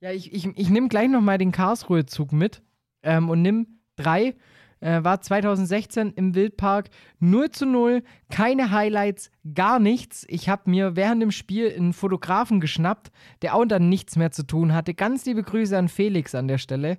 [0.02, 2.62] Ja, ich, ich, ich nehme gleich nochmal den Karlsruhe-Zug mit
[3.04, 4.36] ähm, und nimm drei.
[4.82, 6.90] Äh, war 2016 im Wildpark
[7.20, 10.26] 0 zu 0, keine Highlights, gar nichts.
[10.30, 14.44] Ich habe mir während dem Spiel einen Fotografen geschnappt, der auch dann nichts mehr zu
[14.44, 14.94] tun hatte.
[14.94, 16.98] Ganz liebe Grüße an Felix an der Stelle.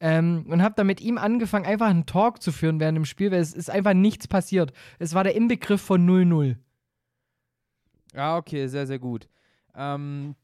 [0.00, 3.30] Ähm, und habe dann mit ihm angefangen, einfach einen Talk zu führen während dem Spiel,
[3.30, 4.72] weil es ist einfach nichts passiert.
[4.98, 6.56] Es war der Inbegriff von 0-0.
[8.14, 9.28] Ah, okay, sehr, sehr gut.
[9.74, 10.34] Ähm,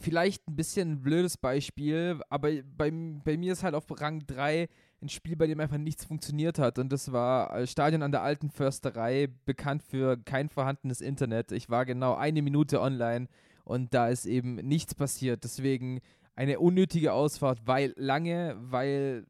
[0.00, 4.68] vielleicht ein bisschen ein blödes Beispiel, aber bei, bei mir ist halt auf Rang 3
[5.02, 6.78] ein Spiel, bei dem einfach nichts funktioniert hat.
[6.78, 11.52] Und das war äh, Stadion an der Alten Försterei, bekannt für kein vorhandenes Internet.
[11.52, 13.28] Ich war genau eine Minute online
[13.64, 15.44] und da ist eben nichts passiert.
[15.44, 16.00] Deswegen
[16.34, 19.26] eine unnötige Ausfahrt, weil lange, weil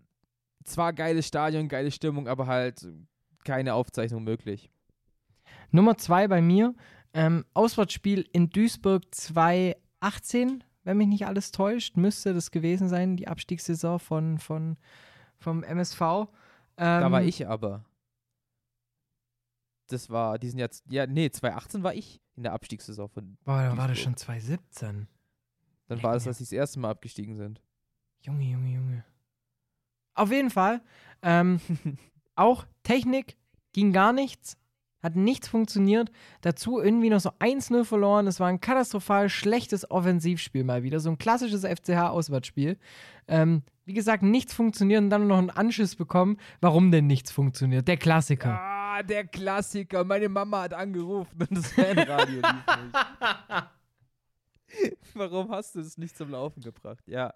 [0.65, 2.87] zwar geiles Stadion, geile Stimmung, aber halt
[3.45, 4.71] keine Aufzeichnung möglich.
[5.71, 6.75] Nummer zwei bei mir,
[7.15, 13.29] ähm, Auswärtsspiel in Duisburg 2018, wenn mich nicht alles täuscht, müsste das gewesen sein, die
[13.29, 14.77] Abstiegssaison von, von,
[15.39, 16.01] vom MSV.
[16.03, 16.27] Ähm,
[16.77, 17.85] Da war ich aber.
[19.89, 23.37] Das war, diesen Jahr, ja, nee, 2018 war ich in der Abstiegssaison von.
[23.45, 25.07] Boah, dann war das schon 2017.
[25.87, 27.61] Dann war es, dass sie das erste Mal abgestiegen sind.
[28.23, 29.05] Junge, Junge, Junge.
[30.15, 30.83] Auf jeden Fall.
[31.23, 31.61] Ähm,
[32.35, 33.37] auch Technik
[33.73, 34.57] ging gar nichts.
[35.05, 36.11] Hat nichts funktioniert.
[36.41, 38.27] Dazu irgendwie noch so 1-0 verloren.
[38.27, 40.99] Es war ein katastrophal schlechtes Offensivspiel mal wieder.
[40.99, 42.79] So ein klassisches FCH-Auswärtsspiel.
[43.29, 46.39] Ähm, wie gesagt, nichts funktioniert und dann noch einen Anschiss bekommen.
[46.63, 47.87] Warum denn nichts funktioniert?
[47.87, 48.59] Der Klassiker.
[48.59, 50.05] Ah, der Klassiker.
[50.05, 52.95] Meine Mama hat angerufen und das Fanradio lief nicht.
[55.15, 57.05] Warum hast du es nicht zum Laufen gebracht?
[57.07, 57.31] Ja.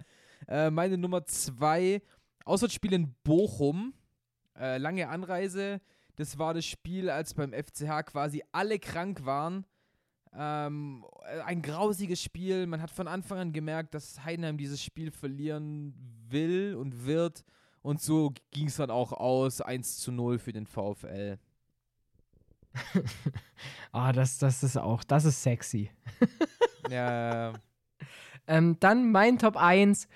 [0.46, 2.00] Äh, meine Nummer zwei,
[2.46, 3.92] Auswärtsspiel in Bochum.
[4.58, 5.82] Äh, lange Anreise.
[6.18, 9.64] Das war das Spiel, als beim FCH quasi alle krank waren.
[10.36, 12.66] Ähm, äh, ein grausiges Spiel.
[12.66, 15.94] Man hat von Anfang an gemerkt, dass Heidenheim dieses Spiel verlieren
[16.28, 17.44] will und wird.
[17.82, 19.60] Und so ging es dann auch aus.
[19.60, 21.38] 1 zu 0 für den VfL.
[23.92, 25.90] Ah, das, das ist auch, das ist sexy.
[26.90, 27.52] Ja,
[28.46, 30.08] Ähm, dann mein Top 1.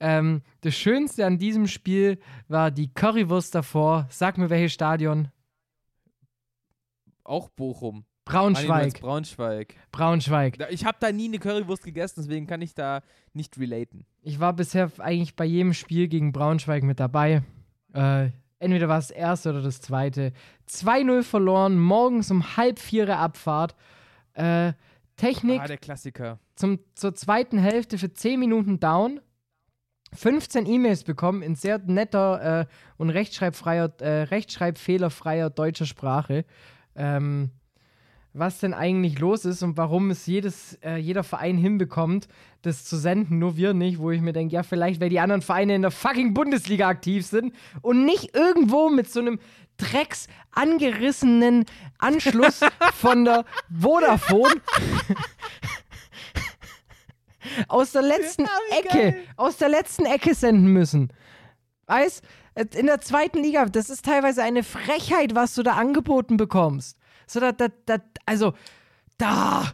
[0.00, 4.06] Ähm, das Schönste an diesem Spiel war die Currywurst davor.
[4.10, 5.28] Sag mir, welches Stadion?
[7.32, 8.04] Auch Bochum.
[8.24, 9.00] Braunschweig.
[9.00, 9.74] Braunschweig.
[9.90, 10.58] Braunschweig.
[10.70, 13.02] Ich habe da nie eine Currywurst gegessen, deswegen kann ich da
[13.32, 14.06] nicht relaten.
[14.22, 17.42] Ich war bisher eigentlich bei jedem Spiel gegen Braunschweig mit dabei.
[17.94, 18.28] Äh,
[18.60, 20.32] entweder war es das erste oder das zweite.
[20.68, 23.74] 2-0 verloren, morgens um halb vier Abfahrt.
[24.34, 24.74] Äh,
[25.16, 26.38] Technik Ah, der Klassiker.
[26.54, 29.20] zum, zur zweiten Hälfte für 10 Minuten down.
[30.14, 32.66] 15 E-Mails bekommen in sehr netter äh,
[32.98, 36.44] und rechtschreibfreier, äh, rechtschreibfehlerfreier deutscher Sprache.
[36.94, 37.50] Ähm,
[38.34, 42.28] was denn eigentlich los ist und warum es jedes, äh, jeder Verein hinbekommt,
[42.62, 45.42] das zu senden, nur wir nicht, wo ich mir denke, ja, vielleicht, weil die anderen
[45.42, 49.38] Vereine in der fucking Bundesliga aktiv sind und nicht irgendwo mit so einem
[49.76, 51.66] drecks angerissenen
[51.98, 52.60] Anschluss
[52.94, 54.60] von der Vodafone
[57.68, 61.12] aus der letzten Ecke, aus der letzten Ecke senden müssen.
[61.86, 62.24] Weißt,
[62.54, 66.98] in der zweiten Liga, das ist teilweise eine Frechheit, was du da angeboten bekommst.
[67.26, 67.96] So, da, da, da,
[68.26, 68.54] also,
[69.18, 69.72] da.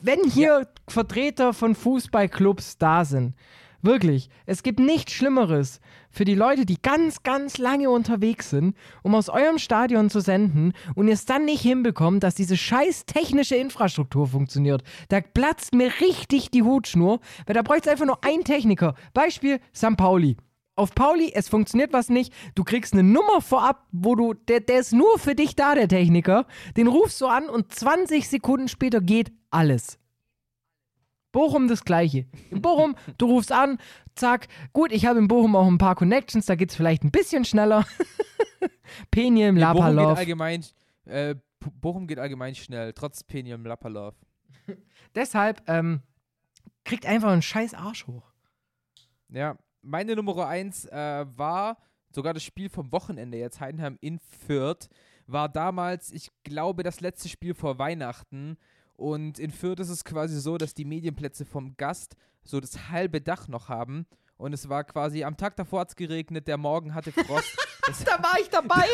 [0.00, 3.34] Wenn hier Vertreter von Fußballclubs da sind,
[3.82, 9.14] wirklich, es gibt nichts Schlimmeres für die Leute, die ganz, ganz lange unterwegs sind, um
[9.14, 13.56] aus eurem Stadion zu senden und ihr es dann nicht hinbekommt, dass diese scheiß technische
[13.56, 14.82] Infrastruktur funktioniert.
[15.08, 18.94] Da platzt mir richtig die Hutschnur, weil da bräuchte es einfach nur einen Techniker.
[19.14, 19.96] Beispiel St.
[19.96, 20.36] Pauli.
[20.82, 22.34] Auf Pauli, es funktioniert was nicht.
[22.56, 25.86] Du kriegst eine Nummer vorab, wo du, der, der ist nur für dich da, der
[25.86, 26.44] Techniker.
[26.76, 30.00] Den rufst du an und 20 Sekunden später geht alles.
[31.30, 32.26] Bochum das gleiche.
[32.50, 33.78] In Bochum, du rufst an,
[34.16, 37.12] zack, gut, ich habe in Bochum auch ein paar Connections, da geht es vielleicht ein
[37.12, 37.86] bisschen schneller.
[39.12, 40.18] Peniem, Nee, Bochum geht Lapalov.
[40.18, 40.64] allgemein,
[41.04, 41.36] äh,
[41.80, 44.14] Bochum geht allgemein schnell, trotz Penium Lapalov.
[45.14, 46.00] Deshalb, ähm,
[46.82, 48.32] kriegt einfach einen scheiß Arsch hoch.
[49.28, 51.78] Ja, meine Nummer 1 äh, war
[52.10, 54.88] sogar das Spiel vom Wochenende jetzt, Heidenheim in Fürth,
[55.26, 58.56] war damals, ich glaube, das letzte Spiel vor Weihnachten.
[58.94, 63.20] Und in Fürth ist es quasi so, dass die Medienplätze vom Gast so das halbe
[63.20, 64.06] Dach noch haben.
[64.36, 67.56] Und es war quasi, am Tag davor hat es geregnet, der Morgen hatte Frost.
[67.84, 68.86] Das, Da war ich dabei.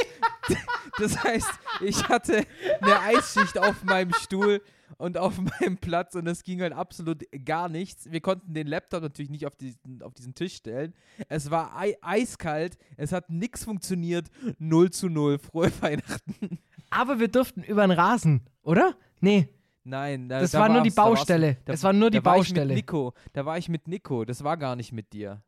[0.99, 1.51] das heißt,
[1.82, 2.47] ich hatte
[2.80, 4.62] eine Eisschicht auf meinem Stuhl
[4.97, 8.11] und auf meinem Platz und es ging halt absolut gar nichts.
[8.11, 10.95] Wir konnten den Laptop natürlich nicht auf diesen, auf diesen Tisch stellen.
[11.28, 14.28] Es war ei eiskalt, es hat nichts funktioniert.
[14.59, 15.39] 0 zu 0.
[15.39, 16.59] Frohe Weihnachten.
[16.91, 18.97] Aber wir durften über den Rasen, oder?
[19.20, 19.49] Nee.
[19.84, 21.55] Nein, da, Das da war nur die Baustelle.
[21.64, 22.74] Da, Das war nur die da war Ich Baustelle.
[22.74, 23.14] mit Nico.
[23.32, 24.24] Da war ich mit Nico.
[24.24, 25.43] Das war gar nicht mit dir.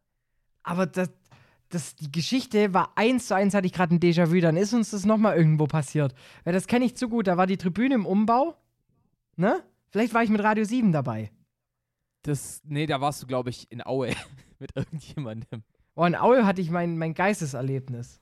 [0.62, 1.10] Aber das,
[1.68, 4.40] das, die Geschichte war eins zu eins, hatte ich gerade ein Déjà-vu.
[4.40, 6.14] Dann ist uns das nochmal irgendwo passiert.
[6.44, 7.26] Weil das kenne ich zu gut.
[7.26, 8.56] Da war die Tribüne im Umbau.
[9.40, 9.62] Ne?
[9.88, 11.30] Vielleicht war ich mit Radio 7 dabei.
[12.22, 14.10] Das, nee, da warst du, glaube ich, in Aue
[14.58, 15.62] mit irgendjemandem.
[15.94, 18.20] Oh, in Aue hatte ich mein, mein Geisteserlebnis.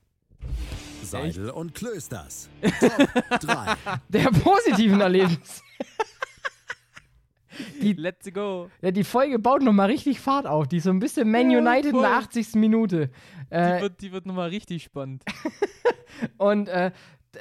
[1.03, 2.49] Seidel und Klösters.
[2.81, 3.75] Top 3.
[4.09, 5.61] Der positiven Erlebnis.
[7.83, 8.71] die, Let's go.
[8.81, 10.69] ja, die Folge baut nochmal richtig Fahrt auf.
[10.69, 12.19] Die ist so ein bisschen Man Ja, United in der voll.
[12.19, 12.55] 80.
[12.55, 13.11] Minute.
[13.51, 15.25] Die Äh, wird, die wird nochmal richtig spannend.
[16.37, 16.93] und äh,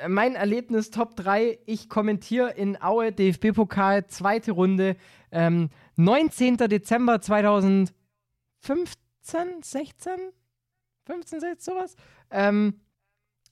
[0.07, 4.95] mein Erlebnis Top 3, ich kommentiere in Aue DFB-Pokal, zweite Runde,
[5.31, 6.57] ähm, 19.
[6.57, 7.93] Dezember 2015,
[9.61, 10.13] 16?
[11.05, 11.95] 15, 16, sowas?
[12.31, 12.79] Ähm,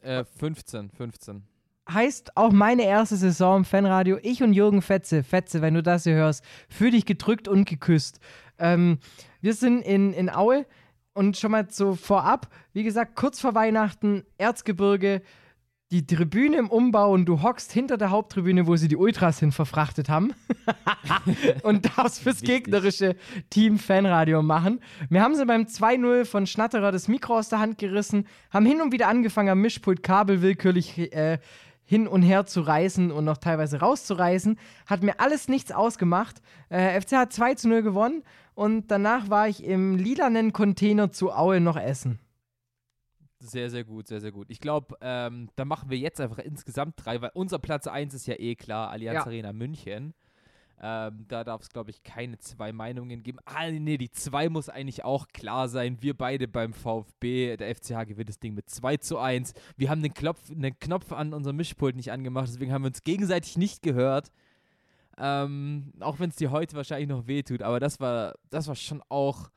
[0.02, 1.44] Äh, 15, 15.
[1.90, 4.18] heißt auch meine erste Saison im Fanradio.
[4.22, 8.20] Ich und Jürgen Fetze, Fetze, wenn du das hier hörst, für dich gedrückt und geküsst.
[8.60, 9.00] Ähm,
[9.42, 10.66] wir sind in, in Aue
[11.14, 15.22] und schon mal so vorab, wie gesagt, kurz vor Weihnachten, Erzgebirge,
[15.92, 19.52] die Tribüne im Umbau und du hockst hinter der Haupttribüne, wo sie die Ultras hin
[19.52, 20.34] verfrachtet haben
[21.64, 23.16] und darfst fürs gegnerische
[23.52, 24.82] Team Fanradio machen.
[25.10, 28.82] Wir haben sie beim 2-0 von Schnatterer das Mikro aus der Hand gerissen, haben hin
[28.82, 31.38] und wieder angefangen, am Mischpult Kabel willkürlich äh,
[31.86, 34.58] hin und her zu reißen und noch teilweise rauszureißen.
[34.88, 36.42] Hat mir alles nichts ausgemacht.
[36.70, 38.24] Äh, FC hat 2 zu 0 gewonnen
[38.56, 42.20] und danach war ich im lilanen Container zu Aue noch essen.
[43.50, 44.50] Sehr, sehr gut, sehr, sehr gut.
[44.50, 48.28] Ich glaube, ähm, da machen wir jetzt einfach insgesamt drei, weil unser Platz 1 ist
[48.28, 49.26] ja eh klar, Allianz Ja.
[49.26, 50.14] Arena München.
[50.82, 53.40] Ähm, da darf es, glaube ich, keine zwei Meinungen geben.
[53.46, 56.02] Ah, nee, die zwei muss eigentlich auch klar sein.
[56.02, 59.54] Wir beide beim VfB, der FCH gewinnt das Ding mit 2 zu 1.
[59.78, 63.04] Wir haben den, Klopf, den Knopf an unserem Mischpult nicht angemacht, deswegen haben wir uns
[63.04, 64.32] gegenseitig nicht gehört.
[65.18, 69.02] Ähm, auch wenn es dir heute wahrscheinlich noch wehtut, aber das war, das war schon
[69.08, 69.50] auch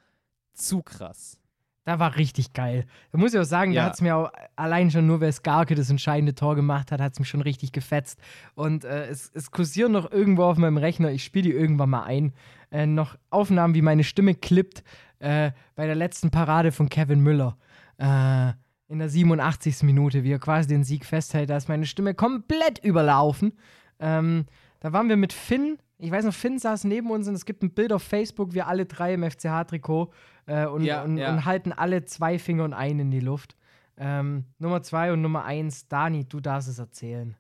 [0.55, 1.41] zu krass.
[1.89, 2.85] Da war richtig geil.
[3.13, 3.85] Da muss ich auch sagen, da Ja.
[3.87, 7.15] hat es mir auch allein schon nur, wer Skarke das entscheidende Tor gemacht hat, hat
[7.15, 8.19] es mich schon richtig gefetzt.
[8.55, 12.03] Und äh, es, es kursieren noch irgendwo auf meinem Rechner, ich spiele die irgendwann mal
[12.03, 12.35] ein,
[12.71, 14.85] äh, noch Aufnahmen, wie meine Stimme klippt
[15.21, 17.57] äh, bei der letzten Parade von Kevin Müller.
[17.97, 18.53] Äh,
[18.89, 19.83] in der 87.
[19.83, 23.55] Minute, wie er quasi den Sieg festhält, da ist meine Stimme komplett überlaufen.
[23.99, 24.45] Ähm,
[24.81, 25.79] da waren wir mit Finn.
[25.99, 28.69] Ich weiß noch, Finn saß neben uns und es gibt ein Bild auf Facebook, wir
[28.69, 30.13] alle drei im FCH-Trikot
[30.47, 31.33] äh, und, Ja, und, ja.
[31.33, 33.57] und halten alle zwei Finger und einen in die Luft.
[33.97, 37.37] Ähm, Nummer zwei und Nummer eins, Dani, du darfst es erzählen.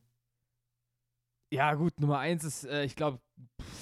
[1.50, 3.20] Ja, gut, Nummer eins ist, äh, ich glaube,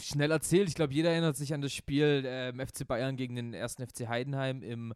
[0.02, 0.68] schnell erzählt.
[0.68, 3.86] Ich glaube, jeder erinnert sich an das Spiel äh, im FC Bayern gegen den ersten
[3.86, 4.92] FC Heidenheim im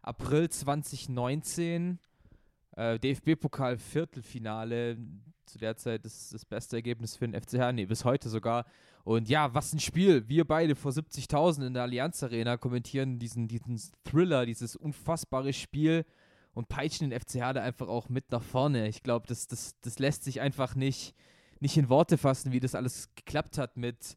[0.00, 1.98] April 2019.
[2.76, 4.96] Äh, DFB-Pokal Viertelfinale.
[5.46, 7.72] Zu der Zeit das, das beste Ergebnis für den FCH.
[7.72, 8.64] Nee, bis heute sogar.
[9.04, 10.28] Und ja, was ein Spiel.
[10.28, 16.04] Wir beide vor 70.000 in der Allianz Arena kommentieren diesen, diesen Thriller, dieses unfassbare Spiel
[16.54, 18.88] und peitschen den FCH da einfach auch mit nach vorne.
[18.88, 21.14] Ich glaube, das, das, das lässt sich einfach nicht,
[21.60, 24.16] nicht in Worte fassen, wie das alles geklappt hat mit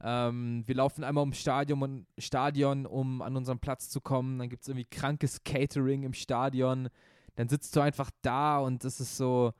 [0.00, 4.38] ähm, wir laufen einmal ums Stadion, Stadion, um an unseren Platz zu kommen.
[4.38, 6.88] Dann gibt es irgendwie krankes Catering im Stadion.
[7.34, 9.52] Dann sitzt du einfach da und das ist so,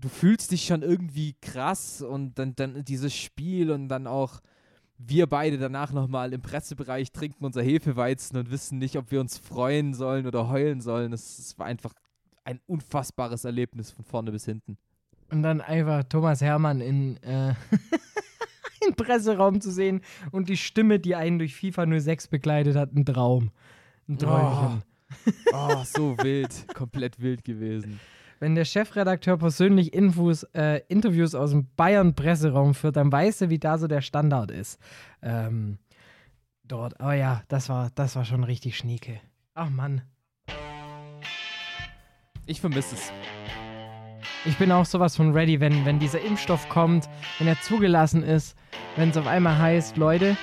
[0.00, 4.40] du fühlst dich schon irgendwie krass und dann, dann dieses Spiel und dann auch
[4.98, 9.38] wir beide danach nochmal im Pressebereich trinken unser Hefeweizen und wissen nicht, ob wir uns
[9.38, 11.12] freuen sollen oder heulen sollen.
[11.12, 11.94] Es, war einfach
[12.44, 14.76] ein unfassbares Erlebnis von vorne bis hinten.
[15.30, 17.54] Und dann einfach Thomas Hermann in, äh,
[18.86, 23.06] im Presseraum zu sehen und die Stimme, die einen durch FIFA 06 begleitet hat, ein
[23.06, 23.50] Traum.
[24.08, 24.82] Ein Träumchen.
[25.52, 28.00] Oh, so wild, komplett wild gewesen.
[28.40, 33.58] Wenn der Chefredakteur persönlich Infos, äh, Interviews aus dem Bayern-Presseraum führt, dann weiß er, wie
[33.58, 34.80] da so der Standard ist.
[35.20, 35.76] Ähm,
[36.64, 36.98] dort.
[37.00, 39.20] Aber ja, das war, das war schon richtig schnieke.
[39.52, 40.00] Ach Mann.
[42.46, 43.12] Ich vermisse es.
[44.46, 48.56] Ich bin auch sowas von ready, wenn, wenn dieser Impfstoff kommt, wenn er zugelassen ist,
[48.96, 50.34] wenn es auf einmal heißt, Leute,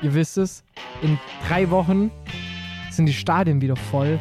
[0.00, 0.64] ihr wisst es,
[1.02, 2.10] in drei Wochen
[2.90, 4.18] sind die Stadien wieder voll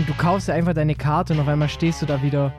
[0.00, 2.54] und du kaufst dir einfach deine Karte und auf einmal stehst du da wieder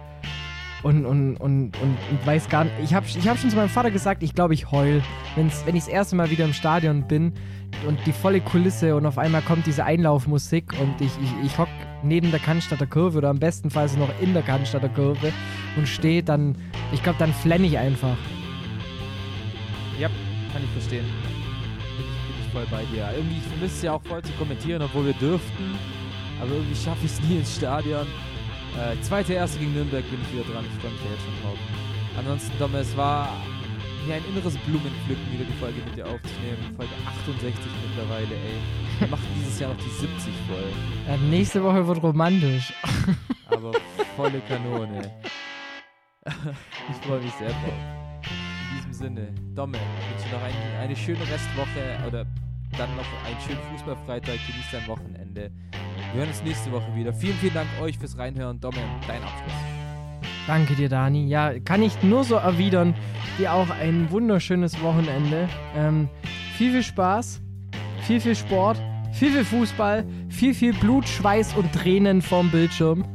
[0.83, 2.75] und, und, und, und, und weißt gar nicht.
[2.83, 5.01] Ich habe ich hab schon zu meinem Vater gesagt, ich glaube, ich heul,
[5.35, 7.33] wenn's, wenn ich das erste Mal wieder im Stadion bin
[7.87, 11.67] und die volle Kulisse und auf einmal kommt diese Einlaufmusik und ich, ich, ich hock
[12.03, 15.33] neben der Cannstatter Kurve oder am bestenfalls noch in der Cannstatter Kurve
[15.77, 16.55] und stehe dann,
[16.91, 18.17] ich glaube, dann flenne ich einfach.
[19.99, 20.09] Ja,
[20.53, 21.05] kann ich verstehen.
[21.97, 23.09] Bin ich, bin ich voll bei dir.
[23.15, 26.00] Irgendwie, ich vermisse ja auch voll zu kommentieren, obwohl wir dürften.
[26.41, 28.07] Aber irgendwie schaffe ich es nie ins Stadion.
[28.75, 30.65] Äh, zweite erste gegen Nürnberg bin ich wieder dran.
[30.65, 31.59] Ich freue mich da jetzt schon drauf.
[32.17, 33.29] Ansonsten, Domme, es war
[34.07, 36.73] mir ein inneres Blumenpflücken, wieder die Folge mit dir aufzunehmen.
[36.75, 37.53] Folge 68
[37.87, 38.57] mittlerweile, ey.
[38.99, 41.13] Wir machen dieses Jahr noch die 70 voll.
[41.13, 42.73] Äh, nächste Woche wird romantisch.
[43.47, 43.73] Aber
[44.15, 45.11] volle Kanone.
[46.25, 47.79] ich freue mich sehr drauf.
[48.71, 52.25] In diesem Sinne, Domme, ich wünsche noch eine, eine schöne Restwoche oder
[52.77, 54.39] dann noch einen schönen Fußballfreitag.
[54.47, 55.51] Genießt dein Wochenende.
[56.11, 57.13] Wir hören uns nächste Woche wieder.
[57.13, 58.59] Vielen, vielen Dank euch fürs Reinhören.
[58.59, 58.75] Domme,
[59.07, 59.53] dein Abschluss.
[60.45, 61.27] Danke dir, Dani.
[61.27, 62.93] Ja, kann ich nur so erwidern.
[63.37, 65.47] Dir auch ein wunderschönes Wochenende.
[65.73, 66.09] Ähm,
[66.57, 67.41] viel, viel Spaß,
[68.01, 68.81] viel, viel Sport,
[69.13, 73.05] viel, viel Fußball, viel, viel Blut, Schweiß und Tränen vorm Bildschirm.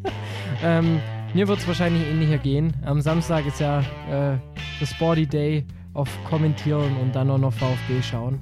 [0.62, 1.00] ähm,
[1.32, 2.74] mir wird es wahrscheinlich ähnlicher gehen.
[2.84, 3.80] Am Samstag ist ja
[4.10, 4.36] äh,
[4.80, 5.64] das Sporty Day
[5.94, 8.38] auf Kommentieren und dann auch noch VfB schauen.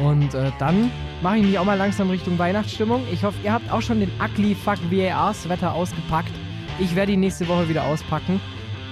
[0.00, 0.90] Und äh, dann
[1.22, 3.02] mache ich mich auch mal langsam Richtung Weihnachtsstimmung.
[3.12, 6.32] Ich hoffe, ihr habt auch schon den Ugly Fuck VAR Sweater ausgepackt.
[6.78, 8.40] Ich werde ihn nächste Woche wieder auspacken.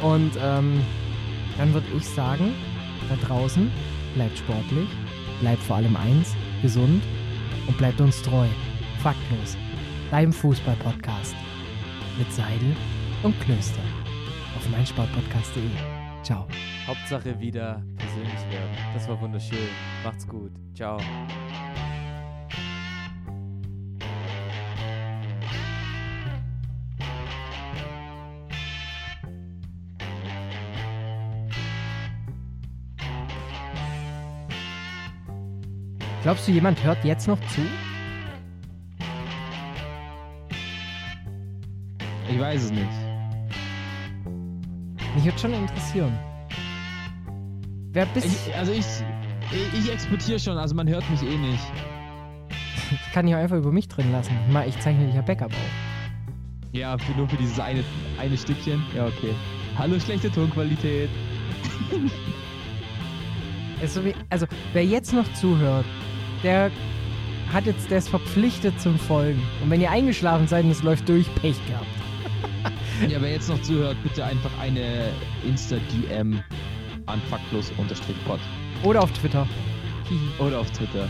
[0.02, 0.80] Und ähm,
[1.56, 2.54] dann würde ich sagen,
[3.08, 3.70] da draußen,
[4.14, 4.88] bleibt sportlich,
[5.40, 7.02] bleibt vor allem eins, gesund
[7.66, 8.46] und bleibt uns treu.
[9.02, 9.56] Faktlos.
[10.10, 11.34] Deinem Fußball-Podcast.
[12.18, 12.76] Mit Seidel
[13.22, 13.80] und Klöster.
[14.56, 15.62] Auf meinsportpodcast.de.
[16.22, 16.46] Ciao.
[16.86, 17.82] Hauptsache wieder
[18.24, 18.70] werden.
[18.94, 19.68] Das war wunderschön.
[20.04, 20.52] Macht's gut.
[20.74, 20.98] Ciao.
[36.22, 37.62] Glaubst du, jemand hört jetzt noch zu?
[42.30, 42.86] Ich weiß es nicht.
[45.14, 46.18] Mich würde schon interessieren.
[47.98, 48.86] Wer bist Ich, also ich,
[49.76, 51.64] ich, exportiere schon, also man hört mich eh nicht.
[52.92, 54.38] Ich kann dich auch einfach über mich drin lassen.
[54.52, 56.70] Mal, ich zeichne dich ja Backup auf.
[56.70, 57.82] Ja, für, nur für dieses eine,
[58.20, 58.84] eine Stückchen.
[58.94, 59.34] Ja, okay.
[59.76, 61.10] Hallo, schlechte Tonqualität.
[63.80, 65.84] Also, also, wer jetzt noch zuhört,
[66.42, 66.72] der
[67.52, 69.40] hat jetzt, der ist verpflichtet zum Folgen.
[69.62, 71.86] Und wenn ihr eingeschlafen seid und es läuft durch, Pech gehabt.
[73.08, 75.10] Ja, wer jetzt noch zuhört, bitte einfach eine
[75.46, 76.42] Insta-DM
[77.08, 78.40] an faktlos-pod.
[78.84, 79.46] Oder auf Twitter.
[80.38, 81.08] Oder auf Twitter.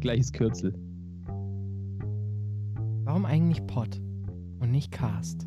[0.00, 0.72] Gleiches Kürzel.
[3.04, 3.96] Warum eigentlich Pod
[4.60, 5.46] und nicht Cast?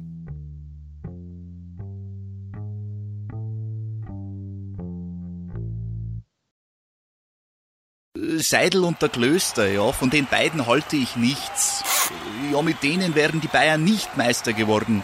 [8.37, 11.83] Seidel und der Klöster, ja, von den beiden halte ich nichts.
[12.51, 15.03] Ja, mit denen wären die Bayern nicht Meister geworden.